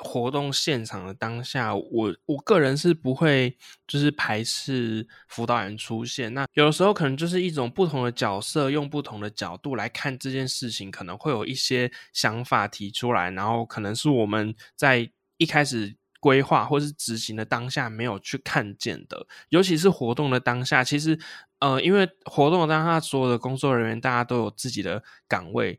[0.02, 3.54] 活动现场的当下，我我个人是不会
[3.86, 6.32] 就是排斥辅导员出现。
[6.32, 19.26] 那有的时候可能就是一种不同的角色，用不同的角度来看这件事情，可能会有一些想法提出来，然后可能是我们在一开始规划或是执行的当下没有去看见的。
[19.50, 21.18] 尤其是活动的当下，其实
[21.58, 25.78] 呃，因为活动的当下，所有的工作人员大家都有自己的岗位。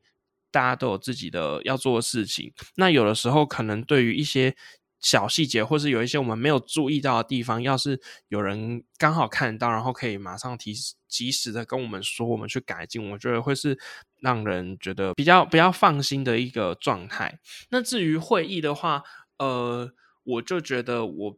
[0.51, 4.55] 大家都有自己的要做的事情，那有的时候可能对于一些
[4.99, 10.73] 小细节，或是有一些我们没有注意到的地方，要是有人刚好看到，然后可以马上提
[11.07, 13.79] 及时的跟我们说，我们去改进，我觉得会是
[14.19, 17.39] 让人觉得比较比较放心的一个状态。
[17.69, 19.03] 那至于会议的话，
[19.39, 19.91] 呃，
[20.23, 21.37] 我就觉得我。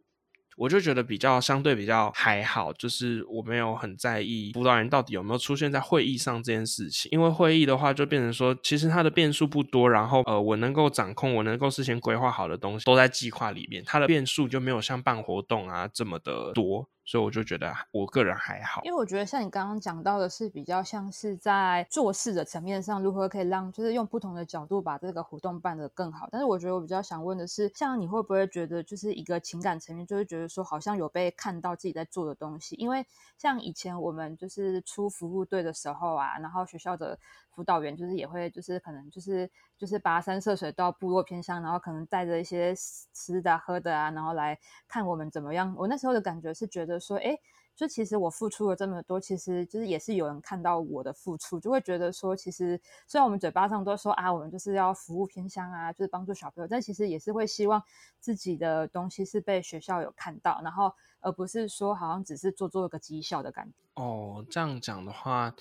[0.58, 18.82] 我就觉得比较相对比较还好，就是我没有很在意辅导员到底有没有出现在会议上这件事情，因为会议的话就变成说，其实它的变数不多，然后呃，我能够掌控，我能够事先规划好的东西都在计划里面，它的变数就没有像办活动啊这么的多，所以我就觉得我个人还好。
[18.84, 26.28] 因为我觉得像你刚刚讲到的是比较像是在做事的层面上，如何可以让就是用不同的角度把这个活动办得更好。
[26.32, 32.76] 但是我觉得我比较想问的是，像你会不会觉得就是一个情感层面，就是觉得说好像有被看到自己在做的东西？
[32.76, 33.06] 因为
[33.38, 37.20] 像以前我们就是出服务队的时候啊，然后学校的。
[37.56, 42.74] 辅导员就是也会就是可能就是就是跋山涉水到部落偏乡，然后可能带着一些
[43.14, 45.72] 吃的喝的啊，然后来看我们怎么样。
[45.78, 47.38] 我那时候的感觉是觉得说，哎，
[47.76, 57.82] 就其实我付出了这么多，其实就是也是有人看到我的付出，就会觉得说，其实虽然我们嘴巴上都说啊，我们就是要服务偏乡啊，就是帮助小朋友，但其实也是会希望
[58.20, 63.74] 自己的东西是被学校有看到，然后而不是说好像只是做做个绩效的感觉。
[63.96, 65.54] 哦，这样讲的话。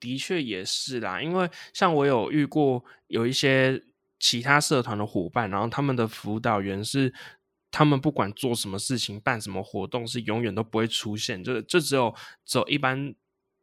[0.00, 3.82] 的确也是啦，因为像我有遇过有一些
[4.20, 7.12] 其他社团的伙伴，然后他们的辅导员是，
[7.70, 13.14] 他们不管做什么事情、办什么活动，是永远都不会出现，就就只有走一般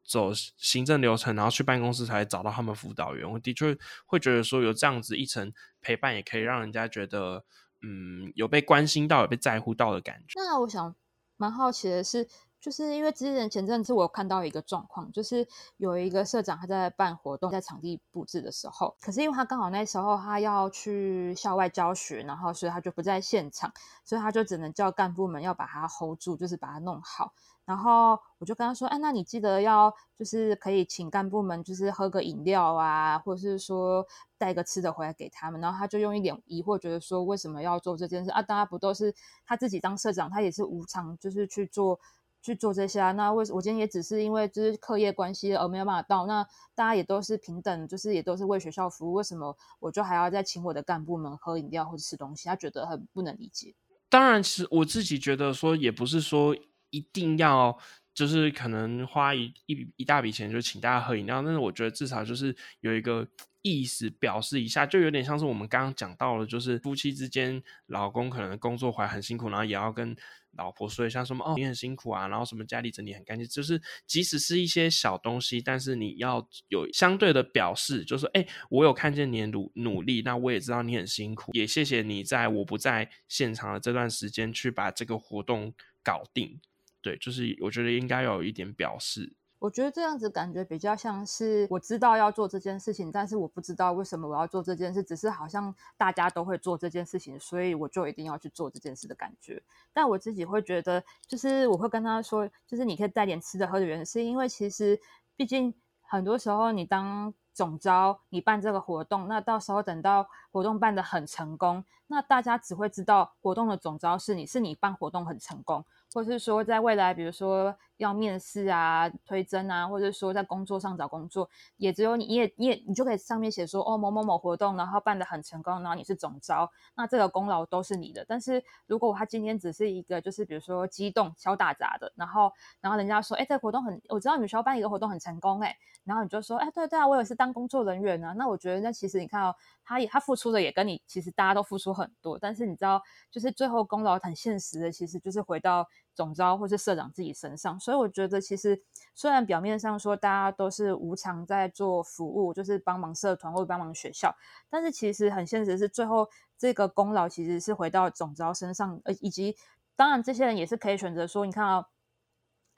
[0.03, 3.29] 走行政流程，然后去办公室才找到他们辅导员。
[3.29, 7.43] 我的确会觉得说，有这样子一层陪伴，也可以让人家觉得，
[7.81, 10.39] 嗯，有被关心到、有被在乎到的感觉。
[10.39, 10.95] 那我想
[11.37, 12.27] 蛮好奇的是。
[12.65, 15.47] 就是因为之前前阵子我看到一个状况，就是
[15.77, 23.71] 有一个社长他在办活动，在场地布置的时候，可是因为他刚好那时候他要去校外教学，然后所以他就不在现场，
[24.03, 27.33] 所以他就只能叫干部们要把他 hold 住，就是把它弄好。
[27.65, 34.03] 然后我就跟他说：“哎，那你记得要就是可以请干部们就是喝个饮料啊，或者是说
[34.39, 38.41] 带个吃的回来给他们。”然后他就用一点疑惑，觉得说为什么要做这件事啊？
[38.41, 39.13] 大家不都是
[39.45, 41.99] 他自己当社长，他也是无偿就是去做。
[42.45, 43.11] 去做这些啊？
[43.13, 46.27] 那为什我今天也只是因为就是课业关系而没有办法到。
[46.27, 46.43] 那
[46.75, 52.47] 大家也都是平等，就是也都是为学校服务，为什么我就还要再请我的干部们喝饮料或者吃东西？
[52.47, 53.73] 他觉得很不能理解。
[54.09, 56.55] 当然，是我自己觉得说，也不是说
[56.91, 57.77] 一定要
[58.13, 63.27] 就是可能花一一笔一大笔钱就请大家喝饮料，但是我觉得至少就是有一个
[63.65, 70.15] 意思表示一下，就有点像是我们刚刚讲到了，就是夫妻之间，老公可能工作还很辛苦，然后也要跟。
[70.57, 86.61] 老婆说一下什么哦，你很辛苦啊，然后什么家里整理很干净，就是即使是一些小东西，但是你要有相对的表示，就是哎，我有看见你努努力，那我也知道你很辛苦，也谢谢你在我不在现场的这段时间去把这个活动搞定。
[87.01, 89.33] 对，就是我觉得应该有一点表示。
[89.65, 99.59] 我觉得这样子感觉比较像是我知道要做这件事情，但是我不知道为什么我要做这件事，只是好像大家都会做这件事情，所以我就一定要去做这件事的感觉。
[99.91, 105.01] 但我自己会觉得，就是我会跟他说，就是你可以带点吃的喝的原因，是因为其实
[105.35, 105.73] 毕竟
[106.03, 115.83] 很多时候你当总招，你办这个活动，那到时候等到活动办得很成功，那大家只会知道活动的总招是你，是你办活动很成功。
[116.13, 128.25] 或是说，在未来，比如说要面试啊、推甄啊，或者说在工作上找工作，也只有你，你也你也你就可以上面写说，哦，某某某活动，然后办得很成功，然后你是总招，那这个功劳都是你的。
[128.27, 138.33] 但是如果他今天只是一个，就是比如说激动、小打杂的，然后然后人家说，哎，这个活动很，我知道你们学校办一个活动很成功，哎，然后你就说，哎，对对啊，我也是当工作人员啊。
[138.33, 145.87] 那我觉得，那其实你看哦，他也他付出的也跟你，其实大家都付出很多，但是你知道，就是最后功劳很现实的，其实就是回到。
[146.15, 148.81] 总招或是社长自己身上，所以我觉得其实
[149.13, 154.33] 虽然表面上说大家都是无偿在做服务，就是帮忙社团或帮忙学校，
[154.69, 159.57] 但是其实很现实是最后这个功劳其实是回到总招身上，呃，以及
[159.95, 161.85] 当然这些人也是可以选择说，你看啊，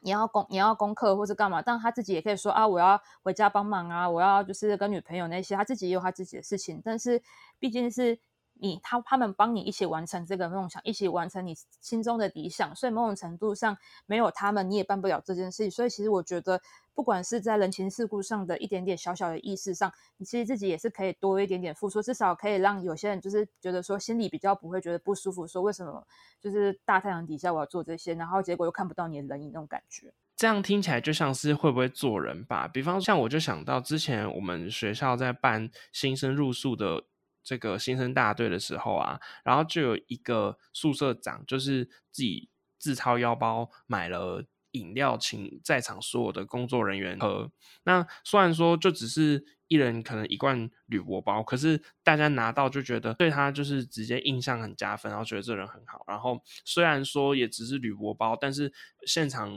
[0.01, 7.21] 你要功你要功课或是干嘛，但他自己也可以说啊，我要回家帮忙啊，我要就是跟女朋友那些，他自己也有他自己的事情，但是
[7.59, 8.19] 毕竟是。
[8.59, 15.71] 你他他们帮你一起完成这个梦想，一起完成你心中的理想，所以某种程度上没有他们你也办不了这件事情。
[15.71, 16.61] 所以其实我觉得，
[16.93, 26.05] 不管是在人情世故上的一点点小小的意识上，你其实自己也是可以多一点点付出，至少可以让有些人就是觉得说心里比较不会觉得不舒服，说为什么
[26.41, 30.13] 就是大太阳底下我要做这些，然后结果又看不到你的人影那种感觉。
[30.35, 32.67] 这样听起来就像是会不会做人吧？
[32.67, 37.03] 比方像我就想到之前我们学校在办新生入宿的。
[37.47, 47.49] 这个新生大队的时候啊，然后就有一个宿舍长，就是自己自掏腰包买了饮料，请在场所有的工作人员喝。
[47.83, 56.03] 那虽然说就只是一人可能一罐铝箔包，可是大家拿到就觉得对他就是直接印象很加分，然后觉得这人很好。
[56.05, 58.73] 然后虽然说也只是铝箔包，但是
[59.05, 59.49] 现场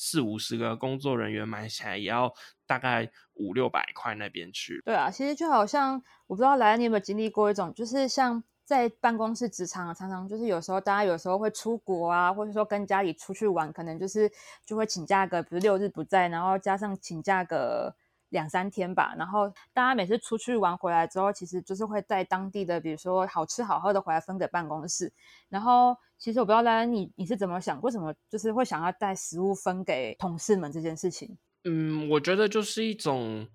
[0.00, 2.32] 四五十个工作人员买起来也要
[2.66, 4.80] 大概五六百块那边去。
[4.84, 6.00] 对啊，其实就好像。
[6.28, 14.30] 我不知道来，你有没有经历过一种，就是像在办公室职场常常就是有时候大家有时候会出国啊，或者说跟家里出去玩，可能就是
[14.66, 17.96] 就会请假个，比如六日不在，然后加上请假个
[18.30, 19.14] 两三天吧。
[19.16, 25.12] 然后大家每次出去玩回来之后，其实就是会在当地的，比如说好吃好喝的回来分给办公室。
[25.48, 31.36] 然后其实我不知道大家你你是怎么想，为什么就是会想要带食物分给同事们这件事情？
[31.64, 33.48] 嗯，我觉得就是一种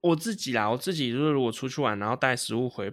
[0.00, 2.92] 我自己啦，我自己就是如果出去玩，然后带食物回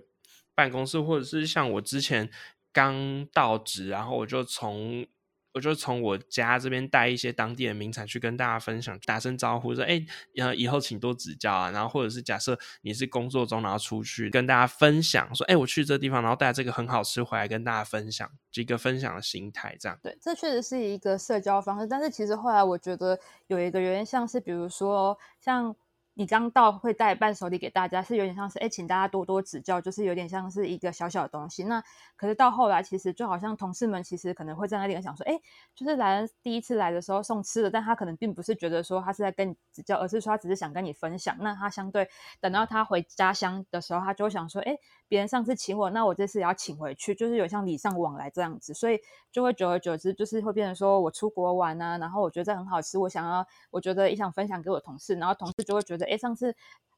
[0.54, 2.30] 办公室，或者是像我之前
[2.74, 5.08] 刚到职，然后我就从
[5.54, 10.06] 我就从我家这边带一些当地的名产去跟大家分享，打声招呼说：“哎，
[10.38, 21.88] 呃，以后请多指教啊。”然后或者是假设你是工作中，然后出去跟大家分享说：“哎，我去这地方，然后带这个很好吃回来跟大家分享，一个分享的心态。”这样对，这确实是一个社交方式。
[21.88, 25.76] 但是其实后来我觉得有一个原因，像是比如说像。
[26.20, 31.64] 你刚到会带伴手礼给大家，是有点像是哎，请大家多多指教，就是有点像是一个小小的东西。
[31.64, 31.82] 那
[32.18, 35.40] 可是到后来，其实就好像同事们其实可能会在那里想说，哎，
[35.74, 41.38] 就是来第一次来的时候送吃的，但他可能并不是觉得说他是在跟你指教，而是说他只是想跟你分享。
[41.40, 42.10] 那他相对
[42.42, 49.00] 等到他回家乡的时候，他就会想说，哎，别人上次请我，那我这次也要请回去，就是有像礼尚往来这样子，所以
[49.32, 56.09] 就会久而久之，就是会变成说我出国玩啊，然后我觉得这很好吃，我想要，我觉得也想分享给我同事，然后同事就会觉得。
[56.10, 56.56] 哎，上次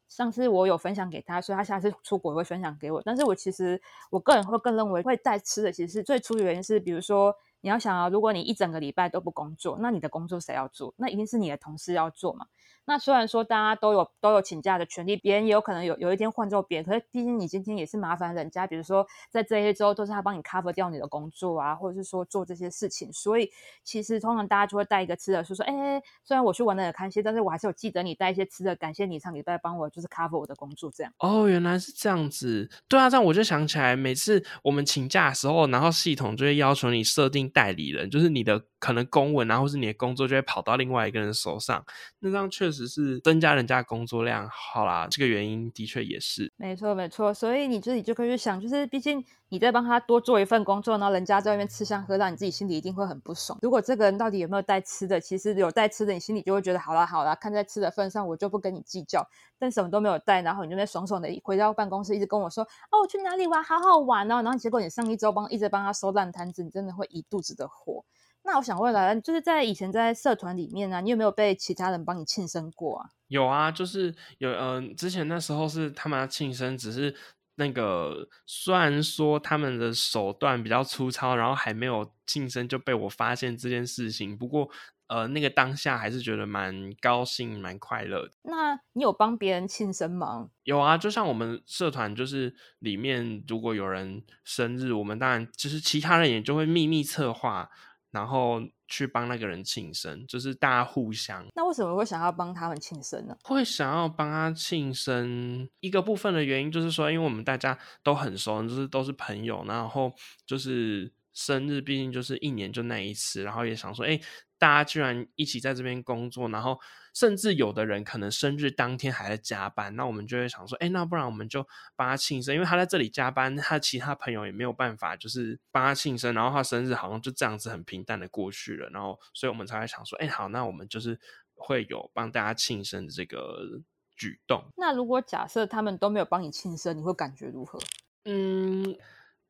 [0.07, 3.01] 上次我有分享给他，所以他下次出国会分享给我。
[3.03, 10.93] 但是我其实我个人会更认为会带吃的，其实是最初的原因是，比如说你要想啊，如果你一整个礼拜都不工作，那你的工作谁要做？
[10.97, 12.45] 那一定是你的同事要做嘛。
[12.92, 23.50] 那虽然说大家都有都有请假的权利，别人也有可能有有一天换做别人，可是毕竟你今天也是麻烦人家，比如说在这些周都是他帮你 cover 掉你的工作啊，或者是说做这些事情，所以
[23.86, 31.14] 其实通常大家就会带一个吃的，说说，哎，虽然我去玩的很开心，但是我还是有记得你带一些吃的，感谢你上礼拜帮我就是 cover 我的工作这样。
[31.20, 41.86] 哦，原来是这样子，对啊，这样我就想起来，每次我们请假的时候，然后系统就会要求你设定代理人，就是你的可能公文啊，或是你的工作就会跑到另外一个人手上，
[42.20, 43.51] 那这样确实只是增加。
[43.51, 53.59] 人家工作量好啦，这个原因的确也是没错没错，所以你自己就可以去想，就是毕竟你在帮他多做一份工作，然后人家在外面吃香喝辣，你自己心里一定会很不爽。
[53.61, 59.27] 如果这个人到底有没有带吃的，其实有带吃的，你心里就会觉得好啦好啦，看在吃的份上，我就不跟你计较。
[59.59, 64.41] 但什么都没有带，然后你就边爽爽的回到办公室，一直跟我说哦，我去哪里玩，好好玩哦。
[64.41, 68.05] 然后结果你上一周帮一直帮他收烂摊子，你真的会一肚子的火。
[68.44, 73.10] 那我想问了，就是在以前在社团里面呢，你有没有被其他人帮你庆生过啊？
[73.28, 77.16] 有啊，就是有，嗯，之前那时候是他们要庆生，只是
[77.56, 84.36] 那个虽然说他们的手段比较粗糙，然后还没有庆生就被我发现这件事情。
[84.36, 84.68] 不过，
[85.08, 88.32] 呃，那个当下还是觉得蛮高兴、蛮快乐的。
[88.42, 90.50] 那你有帮别人庆生吗？
[90.64, 97.70] 有啊，就像我们社团，就是里面如果有人生日，我们当然就是其他人也就会秘密策划。
[98.12, 101.45] 然后去帮那个人庆生，就是大家互相。
[101.55, 103.36] 那为什么会想要帮他们庆生呢？
[103.43, 110.14] 会想要帮他庆生，一个部分的原因就是说，因为我们大家都很熟，就是都是朋友，然后
[110.45, 114.20] 就是生日，毕竟就是一年就那一次，然后也想说，哎。
[114.62, 116.80] 大家居然一起在这边工作，然后
[117.16, 131.20] 甚至有的人可能生日当天还在加班，那我们就会想说，哎，那不然我们就帮他庆生，因为他在这里加班，他其他朋友也没有办法，就是帮他庆生，然后他生日好像就这样子很平淡的过去了，然后所以我们才会想说，哎，好，那我们就是
[131.55, 133.82] 会有帮大家庆生的这个
[134.16, 134.64] 举动。
[134.78, 137.80] 那如果假设他们都没有帮你庆生，你会感觉如何？
[138.26, 138.95] 嗯。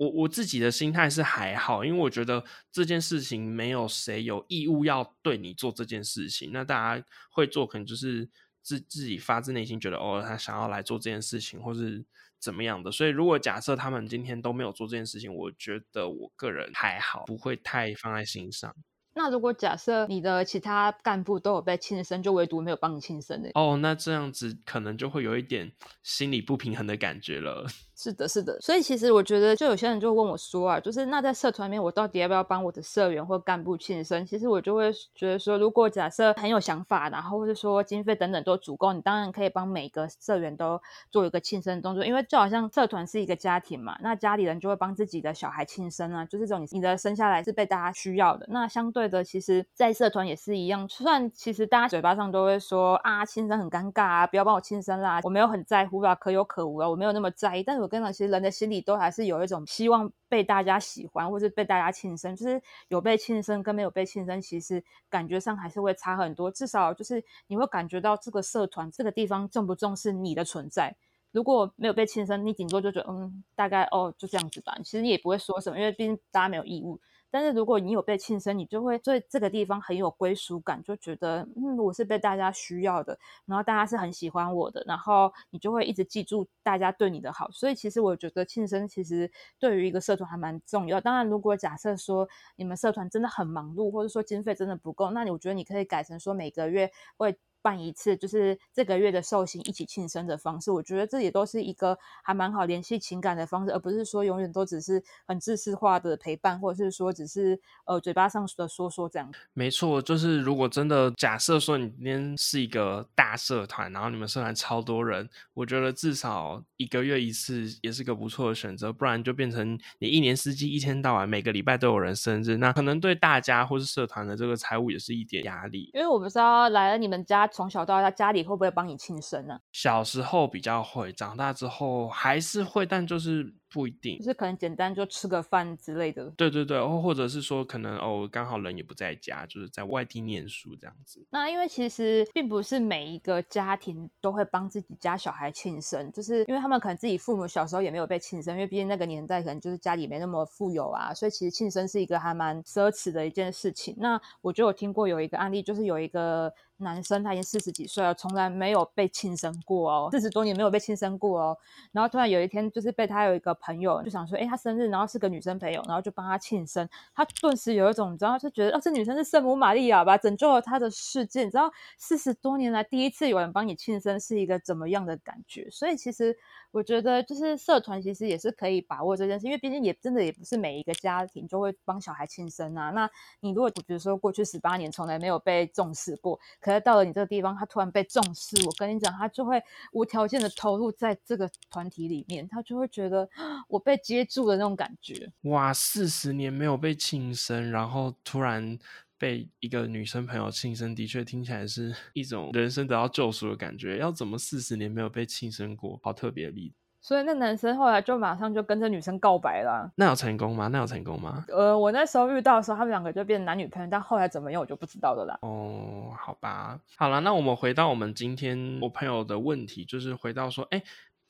[0.02, 6.50] 我我自己的心态是还好，因为我觉得这件事情没有谁有义务要对你做这件事情。
[6.52, 8.28] 那大家会做，可能就是
[8.64, 12.04] 自自己发自内心觉得，哦，他想要来做这件事情，或是
[12.40, 12.92] 怎么样的。
[12.92, 18.76] 所以，如果假设他们今天都没有做这件事情，我觉得我个人还好，不会太放在心上。
[19.14, 23.52] 那如果假设你的其他干部都有被亲生，就唯独没有帮你庆生的？
[23.54, 25.72] 哦，那这样子可能就会有一点
[26.02, 27.68] 心理不平衡的感觉了。
[28.04, 34.26] 是的，是的，所以其实我觉得，就有些人就问我说啊，就是那在社团里面，我到底要不要帮我的社员或干部庆生？
[34.26, 40.82] 其实我就会觉得说，如果假设很有想法，然后或者说经费等等都足够，你当然可以帮每个社员都
[41.12, 48.48] 做一个庆生动作，因为就好像社团是一个家庭嘛，那家里人就会帮自己的小孩庆生啊，就是这种你的生下来是被大家需要的。
[48.50, 57.91] 那相对的，其实在社团也是一样，虽然其实大家嘴巴上都会说啊，庆生很尴尬啊，不要帮我庆生啦，我没有很在乎啦，可有可无啊，我没有那么在意，但是我。
[57.92, 62.34] 跟了，其实人的心里都还是有一种希望被大家喜欢，或是被大家庆生。
[62.34, 66.50] 就是有被庆生跟没有被庆生，其实感觉上还是会差很多。
[66.50, 70.96] 至少就是你会感觉到这个社团这个地方重不重视你的存在。
[71.34, 74.74] 如果没有被庆生，你顶多就觉得嗯，大概哦就这样子吧。
[74.78, 77.00] 其实你也不会说什么，因为毕竟大家没有义务。
[77.32, 87.50] 但是如果你有被庆生，你就会对这个地方很有归属感，就觉得嗯，我是被大家需要的，然后大家是很喜欢我的，然后你就会一直记住大家对你的好。
[87.52, 91.00] 所以其实我觉得庆生其实对于一个社团还蛮重要。
[91.00, 97.38] 当然，如果假设说你们社团真的很忙碌，或者说经费真的不够，那你我觉得你可以改成说每个月会。
[97.62, 109.32] 办一次就是这个月的寿星一起庆生的方式，我觉得这也都是一个还蛮好联系情感的方式，而不是说永远都只是很自私化的陪伴，或者是说只是呃嘴巴上的说说这样。
[109.54, 125.92] 没错，就是如果真的假设说你今天是一个大社团，然后你们社团超多人，我觉得至少一个月一次也是个不错的选择，不然就变成你一年四季一天到晚每个礼拜都有人生日，那可能对大家或是社团的这个财务也是一点压力。
[125.94, 127.51] 因为我不知道来了你们家。
[127.52, 129.60] 从小到大，家里会不会帮你庆生呢？
[129.72, 133.54] 小时候比较会，长大之后还是会，但就是。
[133.72, 136.30] 不一定，就是可能简单就吃个饭之类的。
[136.32, 141.26] 对对对，或或者是说可能哦，刚好人也不在家，就是在外地念书这样子。
[141.30, 153.96] 那因为其实并不是每一个家庭都会帮自己家小孩庆生，就是因为他们可能自己父母小时候也没有被庆生，因为毕竟那个年代可能就是家里没那么富有啊，所以其实庆生是一个还蛮奢侈的一件事情。
[153.98, 161.58] 那我就有听过有一个案例，就是有一个男生他已经四十几岁了，从来没有被庆生过哦，四十多年没有被庆生过哦，
[161.94, 163.58] 然后突然有一天就是被他有一个。
[163.62, 166.90] 朋友就想说，哎，她生日，然后是个女生朋友，然后就帮她庆生。
[167.16, 171.44] 她顿时有一种，你知道，就觉得，哦，这女生是圣母玛利亚吧，拯救了她的世界。
[171.44, 175.70] 你知道，四十多年来第一次有人帮你庆生，是一个怎么样的感觉？
[175.72, 176.38] 所以其实。
[176.72, 182.90] 我觉得就是社团其实也是可以把握这件事，因为毕竟也真的也不是每一个家庭就会帮小孩庆生啊。
[182.92, 183.10] 那
[183.42, 189.62] 你如果比如说过去十八年从来没有被重视过，可是到了你这个地方，他突然被重视，我跟你讲，他就会
[189.92, 193.30] 无条件的投入在这个团体里面，他就会觉得
[193.68, 195.32] 我被接住的那种感觉。
[195.42, 198.80] 哇，四十年没有被庆生，然后突然。
[199.22, 204.00] 被一个女生朋友庆生，的确听起来是一种人生得到救赎的感觉。
[204.00, 206.00] 要怎么四十年没有被庆生过？
[206.02, 206.76] 好特别的例子。
[207.02, 209.92] 所以那男生后来就马上就跟这女生告白了。
[209.96, 210.68] 那有成功吗？
[210.70, 211.46] 那有成功吗？
[211.50, 215.38] 呃，我那时候遇到的时候，他们两个就变男女朋友，但后来怎么样我就不知道了啦。
[215.44, 220.82] 哦，好吧，好了，那我们回到我们今天我朋友的问题，就是回到说，哎。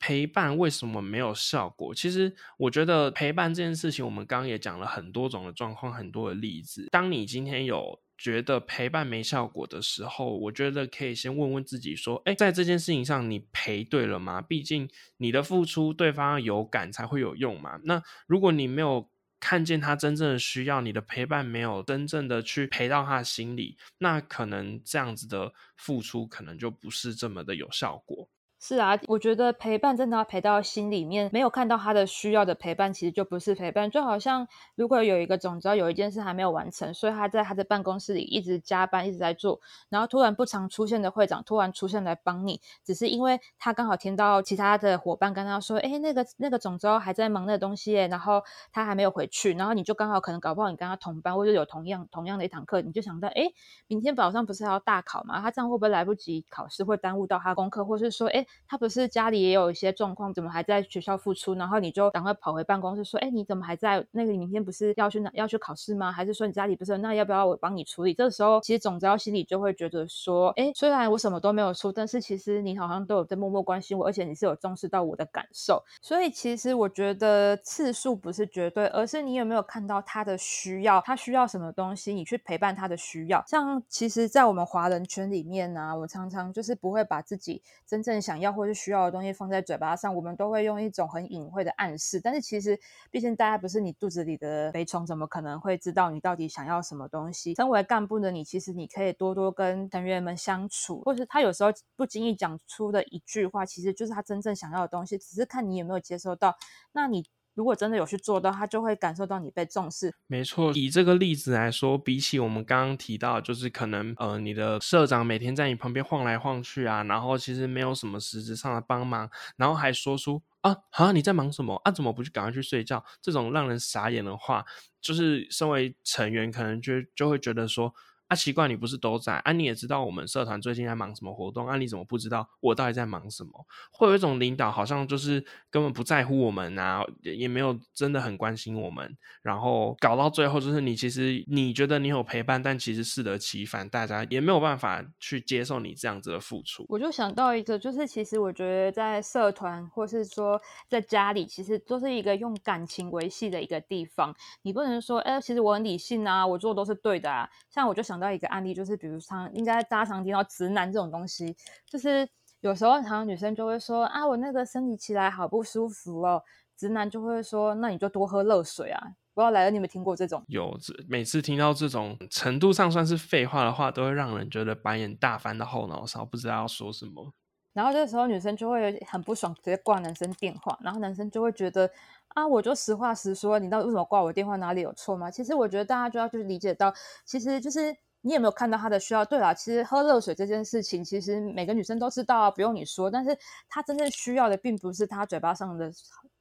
[0.02, 1.94] 陪伴为什么没有效果？
[1.94, 6.88] 其实我觉得陪伴这件事情，我们刚刚也讲了很多种的状况，很多的例子。
[6.90, 14.42] 当你今天有觉得陪伴没效果的时候，我觉得可以先问问自己说：，哎，在这件事情上你陪对了吗？
[14.42, 17.78] 毕竟你的付出对方有感才会有用嘛。
[17.84, 28.28] 那如果你没有看见他真正的需要，你的陪伴没有真正的去陪到他心里，那可能这样子的付出可能就不是这么的有效果。
[28.64, 33.90] 是啊，我觉得陪伴真的要陪到心里面，没有看到他的需要的陪伴，其实就不是陪伴。
[33.90, 34.46] 就好像
[34.76, 53.42] 如果有一个总招有一件事还没有完成，所以他在他的办公室里一直加班，一直在做，然后突然不常出现的会长突然出现来帮你，只是因为他刚好听到其他的伙伴跟他说，哎，那个那个总招还在忙那个东西，然后他还没有回去，然后你就刚好可能搞不好你跟他同班，或者有同样同样的一堂课，你就想到，哎，
[53.88, 55.40] 明天早上不是还要大考吗？
[55.40, 58.46] 他这样会不会来不及考试，会耽误到他功课，或是说，哎。
[58.68, 61.54] 他不是家里也有一些状况，怎么还在学校付出？
[61.54, 64.04] 然后你就赶快跑回办公室说：“哎，你怎么还在？
[64.10, 66.10] 那个明天不是要去哪要去考试吗？
[66.10, 66.96] 还是说你家里不是？
[66.98, 75.82] 那要不要我帮你处理？”这时候，其实总之要心里就会觉得说：“哎，虽然我什么都没有出，但是其实你好像都有在默默关心我，而且你是有重视到我的感受。
[76.00, 83.42] 所以其实我觉得次数不是绝对，而是你有没有看到他的需要，他需要什么东西，你去陪伴他的需要。
[83.46, 88.52] 像其实，在我们华人圈里面呢，我常常就是不会把自己真正想要。
[88.52, 92.20] 或是需要的东西放在嘴巴上，我们都会用一种很隐晦的暗示。
[92.20, 92.78] 但是其实，
[93.10, 97.54] 毕竟大家不是你肚子里的蛔虫，怎么可能会知道你到底想要什么东西？
[97.54, 106.54] 身为干部的你，其实你可以多多跟成员们相处，或是他有时候不经意讲出的一句话，其实就是他真正想要的东西，只是看你有没有接收到。
[106.92, 107.24] 那你。
[107.54, 110.14] 如果真的有去做到，他就会感受到你被重视。
[110.26, 123.04] 没错，以这个例子来说，比起我们刚刚提到，就是可能呃，你的社长每天在你旁边晃来晃去啊，然后其实没有什么实质上的帮忙，然后还说出啊啊你在忙什么啊，怎么不去赶快去睡觉？
[123.20, 124.64] 这种让人傻眼的话，
[125.00, 127.94] 就是身为成员可能就就会觉得说。
[128.32, 129.52] 啊，奇怪，你不是都在啊？
[129.52, 131.76] 你也知道我们社团最近在忙什么活动啊？
[131.76, 133.66] 你怎么不知道我到底在忙什么？
[133.90, 146.86] 会有一种领导好像就是根本不在乎我们啊，也没有真的很关心我们，然后搞到最后就是你其实你觉得你有陪伴，但其实适得其反，大家也没有办法去接受你这样子的付出。
[146.88, 150.58] 我就想到一个，就是其实我觉得在社团或是说
[150.88, 154.34] 在家里，其实都是一个用感情维系的一个地方。
[154.62, 157.46] 你不能说，哎，其实我很理性啊，我做的都是对的啊。
[157.68, 161.56] 像我就想到一个案例，就是比如常应该大家常听到直男这种东西，
[161.86, 162.28] 就是
[162.60, 166.42] 有时候常常女生就会说啊，我那个生理期来好不舒服哦，
[166.76, 169.00] 直男就会说，那你就多喝热水啊。
[169.34, 170.44] 不知道来了，你有没有听过这种？
[170.48, 170.76] 有，
[171.08, 177.32] 每次听到这种程度上算是废话的话，都会让人觉得白眼大翻到后脑勺，不知道要说什么。
[177.72, 180.78] 然后这时候女生就会很不爽，直接挂男生电话。
[180.82, 181.90] 然后男生就会觉得
[182.28, 184.56] 啊，我就实话实说，你到底为什么挂我电话？
[184.56, 185.30] 哪里有错吗？
[185.30, 186.92] 其实我觉得大家就要去理解到，
[187.24, 189.24] 其实就是你有没有看到他的需要？
[189.24, 193.10] 对啦，其实喝热水这件事情，其实每个女生都知道啊，不用你说。
[193.10, 193.36] 但是
[193.68, 195.92] 她真正需要的，并不是她嘴巴上的。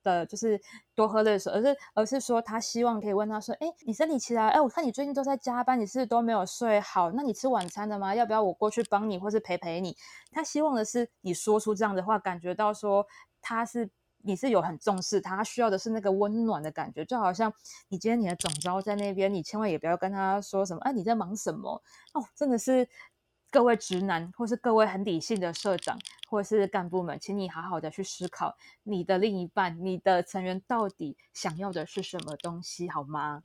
[0.03, 0.59] 的就是
[0.95, 4.49] 多喝热水，而是而是说他希望可以问他说：“哎，你生理期来？
[4.49, 7.11] 哎，我看你最近都在加班，你是都没有睡好？
[7.11, 8.15] 那你吃晚餐了吗？
[8.15, 9.95] 要不要我过去帮你，或是陪陪你？”
[10.33, 13.05] 他希望的是你说出这样的话，感觉到说
[13.43, 13.91] 他是
[14.23, 17.53] 你是有很重视他，需要的是那个温暖的感觉，就好像
[17.89, 21.81] 你今天你的总招在那边，你千万也不要跟他说什么：“哎，你在忙什么？”
[22.13, 22.87] 哦，真的是。
[23.53, 25.99] 各位直男，或是各位很理性的社长，
[26.29, 33.41] 或是干部们，请你好好的去思考，你的另一半、你的成员到底想要的是什么东西，好吗？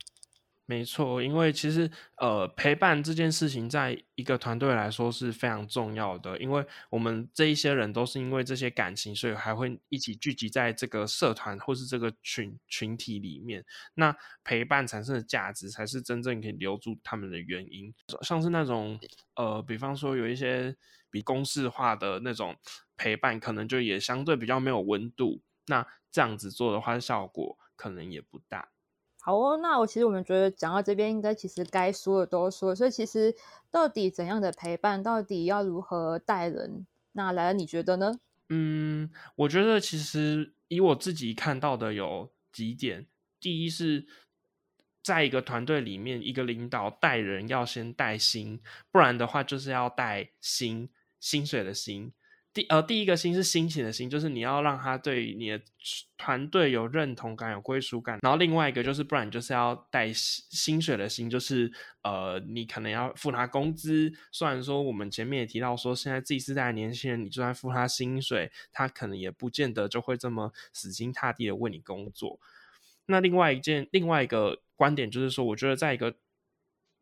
[0.69, 6.37] 没错，因为其实呃，陪伴这件事情，在一个团队来说是非常重要的。
[6.39, 13.63] 因为我们这一些人都是因为这些感情，所以还会一起聚集在这个社团或是这个群群体里面。
[13.93, 14.13] 那
[14.43, 17.93] 陪伴产生的价值，才是真正可以留住他们的原因。
[18.21, 18.99] 像是那种
[19.35, 20.75] 呃，比方说有一些
[21.09, 22.53] 比公式化的那种
[22.97, 25.41] 陪伴，可能就也相对比较没有温度。
[25.67, 28.67] 那这样子做的话，效果可能也不大。
[29.27, 33.35] 好哦，那我其实我们觉得讲到这边，应该其实该说的都说，所以其实
[33.69, 38.17] 到底怎样的陪伴，到底要如何带人，那来了你觉得呢？
[38.47, 43.05] 嗯，我觉得其实以我自己看到的有几点，
[43.41, 44.07] 第一是
[45.03, 48.61] 在一个团队里面，一个领导带人要先带心，
[48.93, 50.87] 不然的话就是要带薪，
[51.19, 52.13] 薪水的薪。
[52.57, 55.61] 第呃，第一个心是心情的心，就是你要让他对你的
[56.17, 58.17] 团队有认同感、有归属感。
[58.23, 64.11] 然后另外一个就是，不然就是要带薪水的心，就是呃，你可能要付他工资。
[64.31, 72.39] 虽然说我们前面也提到说，现在 Z 世代的年轻人，你就算付他薪水，他可能也不见得就会这么死心塌地的为你工作。
[73.05, 76.15] 那另外一件，另外一个观点就是说，我觉得在一个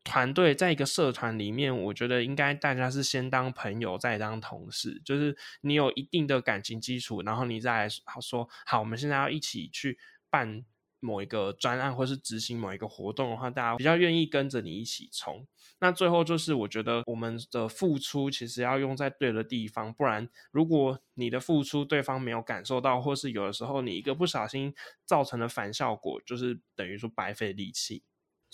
[0.06, 5.02] 团队在一个社团里面，我觉得应该大家是先当朋友，再当同事。
[5.04, 9.98] 就是你有一定的感情基础，然后你再来说好，我们现在要一起去
[10.30, 10.64] 办
[11.00, 15.46] 某一个专案，或是执行某一个活动的话，大家比较愿意跟着你一起冲。
[15.80, 28.02] 那最后就是，我觉得我们的付出其实要用在对的地方，不然如果你的付出对方没有感受到，或是有的时候你一个不小心造成了反效果，就是等于说白费力气。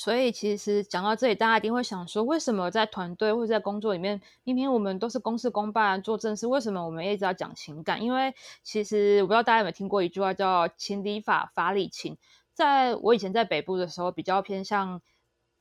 [0.03, 8.03] 所以其实讲到这里，大家一定会想说，为什么在团队或者在工作里面，明明我们都是公事公办做正事，为什么我们一直要讲情感？
[8.03, 8.35] 因为
[8.65, 12.19] 其实我不知道大家有没有听过一句话叫“情理法，法理情”。
[12.53, 15.01] 在我以前在北部的时候，比较偏向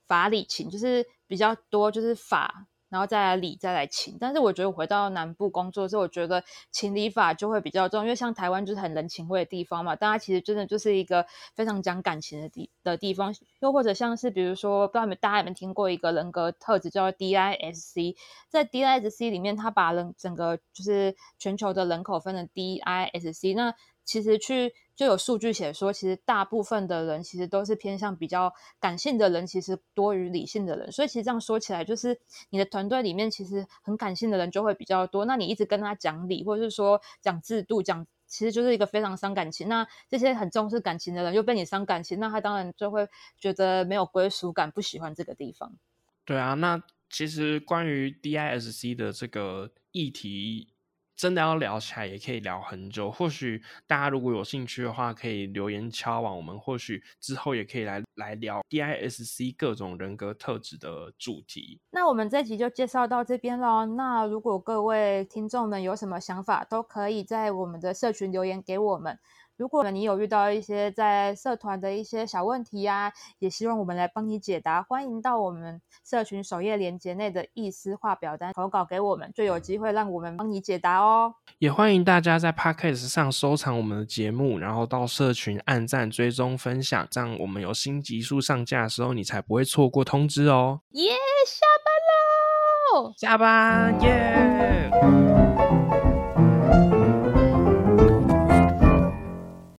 [0.07, 2.65] 法理情，就是比较多就是法。
[2.91, 4.17] 然后再来理，再来情。
[4.19, 11.25] 但是我觉得回到南部工作之后，我觉得情理法就会比较重，因为像台湾就是很人情味的地方嘛，大家其实真的就是一个
[11.55, 13.33] 非常讲感情的地的地方。
[13.61, 18.15] 又或者像是比如说，不知道你们大家有没有听过一个人格特质叫 DISC，
[18.49, 23.73] 在 DISC 里面，它把人整个就是全球的人口分成 DISC，那
[24.03, 24.73] 其实去。
[25.01, 30.91] 就有数据写说，其实大部分的人其实都是偏向比较感性的人，其实多于理性的人。
[30.91, 32.19] 所以其实这样说起来，就是
[32.51, 35.25] 你的团队里面其实很感性的人就会比较多。
[35.25, 39.67] 那你一直跟他讲理，或者是说讲制度，讲其实就是一个非常伤感情。
[39.67, 45.73] 那这些很重视感情的人又被你伤感情，那他当然就会觉得没有归属感，不喜欢这个地方。
[46.25, 46.79] 对啊，那
[47.09, 50.67] 其实关于 DISC 的这个议题。
[51.21, 53.11] 真的要聊起来，也可以聊很久。
[53.11, 56.59] 或许大家如果有兴趣的话，可以留言敲往我们。
[56.59, 61.79] 或许之后也可以来来聊 DISC 各种人格特质的主题。
[61.91, 63.85] 那我们这集就介绍到这边喽。
[63.85, 69.19] 那如果各位听众们有什么想法，都可以在我们的社群留言给我们。
[69.61, 74.81] 如果你有遇到一些在社团的一些小问题呀，也希望我们来帮你解答。
[74.81, 81.35] 欢迎到我们社群首页链接内的意思化表单投稿给我们，就有机会让我们帮你解答哦。
[81.59, 90.81] 也欢迎大家在 Podcast 上收藏我们的节目，然后到社群按赞、追踪、分享，这样我们有新集数上架的时候，你才不会错过通知哦。
[90.93, 91.11] 耶，
[91.45, 93.13] 下班喽！
[93.15, 95.30] 下班耶。